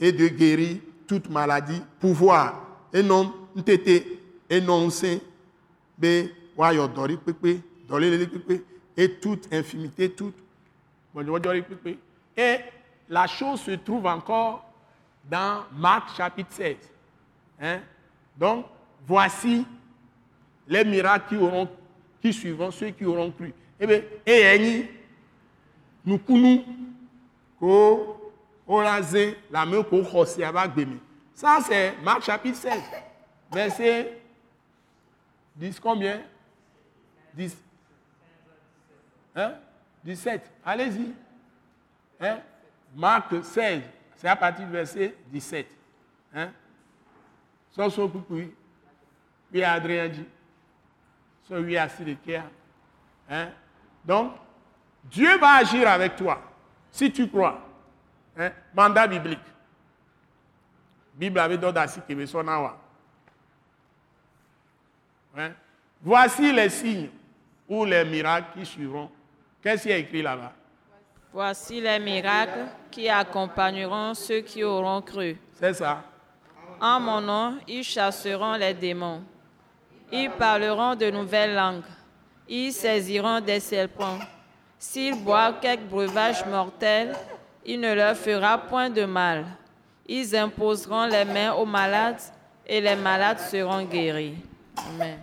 [0.00, 2.66] et de guérir toute maladie, pouvoir.
[2.92, 3.32] Et non,
[4.50, 5.22] énoncé,
[6.02, 6.30] et
[9.20, 10.34] toute infimité, toute.
[12.36, 12.56] Et
[13.08, 14.67] la chose se trouve encore
[15.28, 16.76] dans Marc chapitre 16.
[17.60, 17.80] Hein?
[18.36, 18.66] Donc,
[19.06, 19.66] voici
[20.66, 21.68] les miracles qui auront
[22.20, 23.54] qui suivront ceux qui auront cru.
[23.78, 24.88] Eh bien, et
[26.04, 26.64] nous nous
[27.58, 28.20] ko
[28.66, 30.86] rasé la main ko khosi avec
[31.34, 32.72] Ça c'est Marc chapitre 16
[33.52, 34.20] verset
[35.56, 36.20] 10 combien?
[37.34, 37.56] 10
[39.36, 39.54] hein?
[40.04, 40.50] 17.
[40.64, 41.12] Allez-y.
[42.20, 42.38] Hein?
[42.94, 43.82] Marc 16,
[44.18, 45.66] c'est à partir du verset 17.
[46.34, 46.50] Hein?
[47.70, 48.40] Son coucou,
[49.50, 50.26] puis Adrien dit
[53.30, 53.48] Hein?
[54.04, 54.32] Donc,
[55.04, 56.42] Dieu va agir avec toi,
[56.90, 57.64] si tu crois.
[58.36, 58.50] Hein?
[58.74, 59.38] Mandat biblique.
[61.14, 62.48] Bible avait d'autres qui son
[65.36, 65.52] hein?
[66.02, 67.10] Voici les signes
[67.68, 69.12] ou les miracles qui suivront.
[69.62, 70.52] Qu'est-ce qui est écrit là-bas?
[71.32, 75.36] Voici les miracles qui accompagneront ceux qui auront cru.
[75.54, 76.02] C'est ça.
[76.80, 79.22] En mon nom, ils chasseront les démons.
[80.10, 81.82] Ils parleront de nouvelles langues.
[82.48, 84.18] Ils saisiront des serpents.
[84.78, 87.14] S'ils boivent quelque breuvage mortel,
[87.64, 89.44] il ne leur fera point de mal.
[90.06, 92.20] Ils imposeront les mains aux malades
[92.66, 94.36] et les malades seront guéris.
[94.88, 95.18] Amen.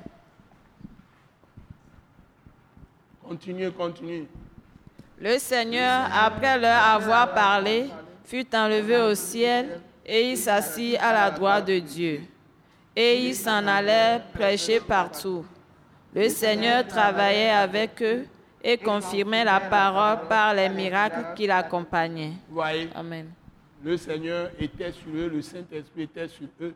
[3.27, 4.27] Continue, continue.
[5.20, 7.90] Le Seigneur, après leur avoir parlé,
[8.26, 12.22] fut enlevé au ciel et il s'assit à la droite de Dieu
[12.96, 15.46] et ils s'en allaient prêcher partout.
[16.14, 18.26] Le Seigneur travaillait avec eux
[18.64, 22.34] et confirmait la parole par les miracles qui l'accompagnaient.
[22.50, 23.32] Voyez, Amen.
[23.84, 26.74] Le Seigneur était sur eux, le Saint-Esprit était sur eux.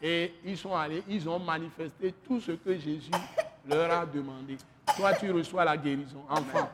[0.00, 3.10] Et ils sont allés, ils ont manifesté tout ce que Jésus
[3.68, 4.56] leur a demandé.
[4.96, 6.22] Toi, tu reçois la guérison.
[6.30, 6.70] Enfant,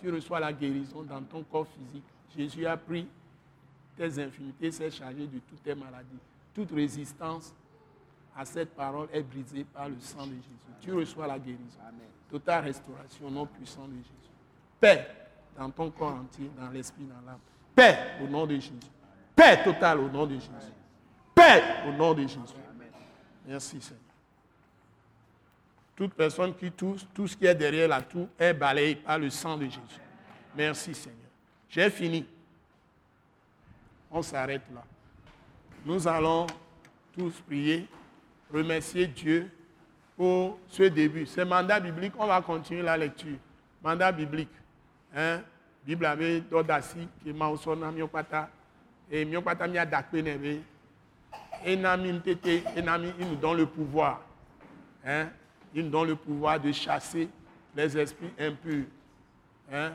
[0.00, 2.04] tu reçois la guérison dans ton corps physique.
[2.36, 3.06] Jésus a pris
[3.96, 6.18] tes infinités, s'est chargé de toutes tes maladies.
[6.54, 7.52] Toute résistance
[8.36, 10.74] à cette parole est brisée par le sang de Jésus.
[10.80, 11.78] Tu reçois la guérison.
[12.30, 14.30] Totale restauration au nom puissant de Jésus.
[14.80, 15.06] Paix
[15.58, 17.40] dans ton corps entier, dans l'esprit, dans l'âme.
[17.74, 18.72] Paix au nom de Jésus.
[19.34, 20.48] Paix totale au nom de Jésus.
[21.34, 22.38] Paix au nom de Jésus.
[23.46, 24.09] Merci Seigneur.
[26.00, 29.28] Toute personne qui touche, tout ce qui est derrière la toux est balayé par le
[29.28, 30.00] sang de Jésus.
[30.56, 31.28] Merci Seigneur.
[31.68, 32.26] J'ai fini.
[34.10, 34.82] On s'arrête là.
[35.84, 36.46] Nous allons
[37.14, 37.86] tous prier,
[38.50, 39.50] remercier Dieu
[40.16, 41.26] pour ce début.
[41.26, 43.36] C'est mandat biblique, on va continuer la lecture.
[43.84, 44.48] Mandat biblique.
[45.14, 45.42] Hein?
[45.84, 48.48] Bible avait d'Odassi, qui m'a aussi miopata,
[49.10, 50.60] et miopata m'a dakpe neve.
[51.62, 54.22] Et nami tete, et nami, il nous donne le pouvoir.
[55.04, 55.28] Hein?
[55.74, 57.28] Il nous donne le pouvoir de chasser
[57.76, 58.86] les esprits impurs.
[59.72, 59.92] Hein?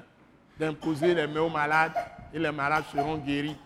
[0.58, 1.94] D'imposer les mains aux malades,
[2.34, 3.58] et les malades seront guéris.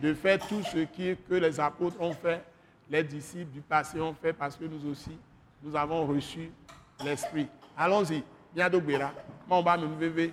[0.00, 2.42] De faire tout ce que les apôtres ont fait,
[2.88, 5.16] les disciples du passé ont fait, parce que nous aussi,
[5.62, 6.50] nous avons reçu
[7.04, 7.48] l'Esprit.
[7.76, 8.22] Allons-y.
[8.54, 8.70] Bas,
[9.76, 10.32] nous Amen.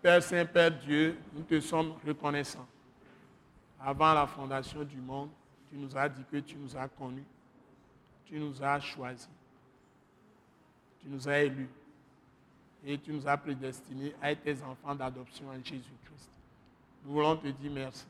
[0.00, 2.66] Père Saint, Père Dieu, nous te sommes reconnaissants.
[3.80, 5.30] Avant la fondation du monde,
[5.72, 7.24] tu nous as dit que tu nous as connus.
[8.26, 9.30] Tu nous as choisis.
[11.00, 11.70] Tu nous as élus.
[12.84, 16.30] Et tu nous as prédestinés à être tes enfants d'adoption en Jésus-Christ.
[17.02, 18.04] Nous voulons te dire merci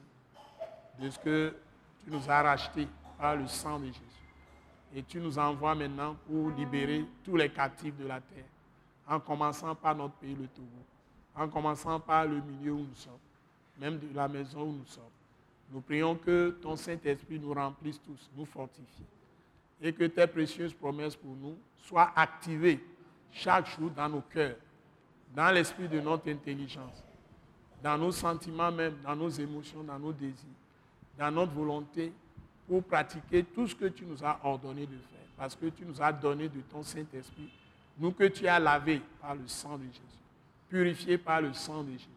[0.99, 1.55] de ce que
[2.03, 4.01] tu nous as rachetés par le sang de Jésus.
[4.97, 8.45] Et tu nous envoies maintenant pour libérer tous les captifs de la terre,
[9.07, 10.67] en commençant par notre pays, le Togo,
[11.37, 13.13] en commençant par le milieu où nous sommes,
[13.79, 15.05] même de la maison où nous sommes.
[15.73, 19.05] Nous prions que ton Saint-Esprit nous remplisse tous, nous fortifie,
[19.81, 22.79] et que tes précieuses promesses pour nous soient activées
[23.33, 24.57] chaque jour dans nos cœurs,
[25.35, 27.03] dans l'esprit de notre intelligence,
[27.83, 30.37] dans nos sentiments même, dans nos émotions, dans nos désirs,
[31.19, 32.13] dans notre volonté
[32.69, 35.27] pour pratiquer tout ce que tu nous as ordonné de faire.
[35.39, 37.51] Parce que tu nous as donné de ton Saint-Esprit,
[37.99, 40.21] nous que tu as lavé par le sang de Jésus,
[40.69, 42.09] purifié par le sang de Jésus,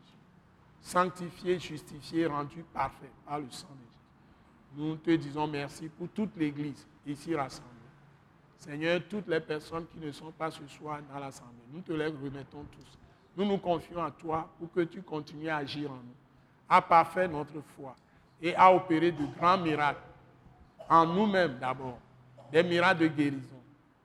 [0.86, 4.88] sanctifié, justifié, rendu parfait par le sang de Jésus.
[4.90, 7.72] Nous te disons merci pour toute l'Église ici rassemblée.
[8.58, 12.06] Seigneur, toutes les personnes qui ne sont pas ce soir dans l'Assemblée, nous te les
[12.06, 13.00] remettons tous.
[13.36, 16.16] Nous nous confions à toi pour que tu continues à agir en nous,
[16.70, 17.96] à parfaire notre foi
[18.40, 20.00] et à opérer de grands miracles
[20.88, 21.98] en nous-mêmes d'abord,
[22.52, 23.62] des miracles de guérison,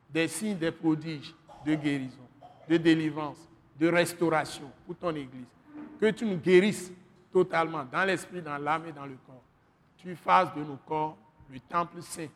[0.09, 1.35] des signes, des prodiges
[1.65, 2.27] de guérison,
[2.69, 3.48] de délivrance,
[3.78, 5.47] de restauration pour ton Église.
[6.01, 6.91] Que tu nous guérisses
[7.33, 9.43] totalement dans l'esprit, dans l'âme et dans le corps.
[9.99, 11.17] Tu fasses de nos corps
[11.51, 12.29] le temple saint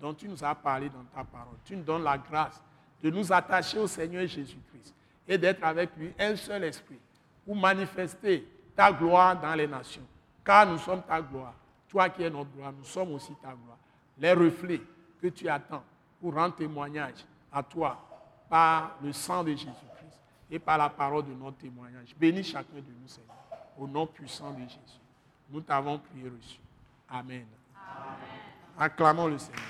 [0.00, 1.56] dont tu nous as parlé dans ta parole.
[1.64, 2.62] Tu nous donnes la grâce
[3.02, 4.94] de nous attacher au Seigneur Jésus-Christ
[5.26, 6.98] et d'être avec lui un seul esprit
[7.44, 10.06] pour manifester ta gloire dans les nations.
[10.44, 11.54] Car nous sommes ta gloire.
[11.88, 13.78] Toi qui es notre gloire, nous sommes aussi ta gloire
[14.18, 14.80] les reflets
[15.20, 15.84] que tu attends
[16.20, 17.98] pour rendre témoignage à toi
[18.48, 19.95] par le sang de Jésus-Christ
[20.50, 22.14] et par la parole de notre témoignage.
[22.18, 23.36] Bénis chacun de nous, Seigneur,
[23.78, 25.00] au nom puissant de Jésus.
[25.50, 26.58] Nous t'avons prié reçu.
[27.08, 27.44] Amen.
[28.78, 29.60] Acclamons le Seigneur.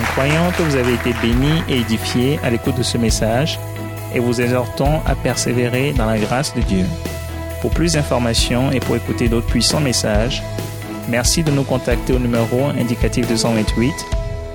[0.00, 3.58] Nous croyons que vous avez été bénis et édifiés à l'écoute de ce message
[4.14, 6.84] et vous exhortons à persévérer dans la grâce de Dieu.
[7.60, 10.42] Pour plus d'informations et pour écouter d'autres puissants messages,
[11.08, 13.92] merci de nous contacter au numéro indicatif 228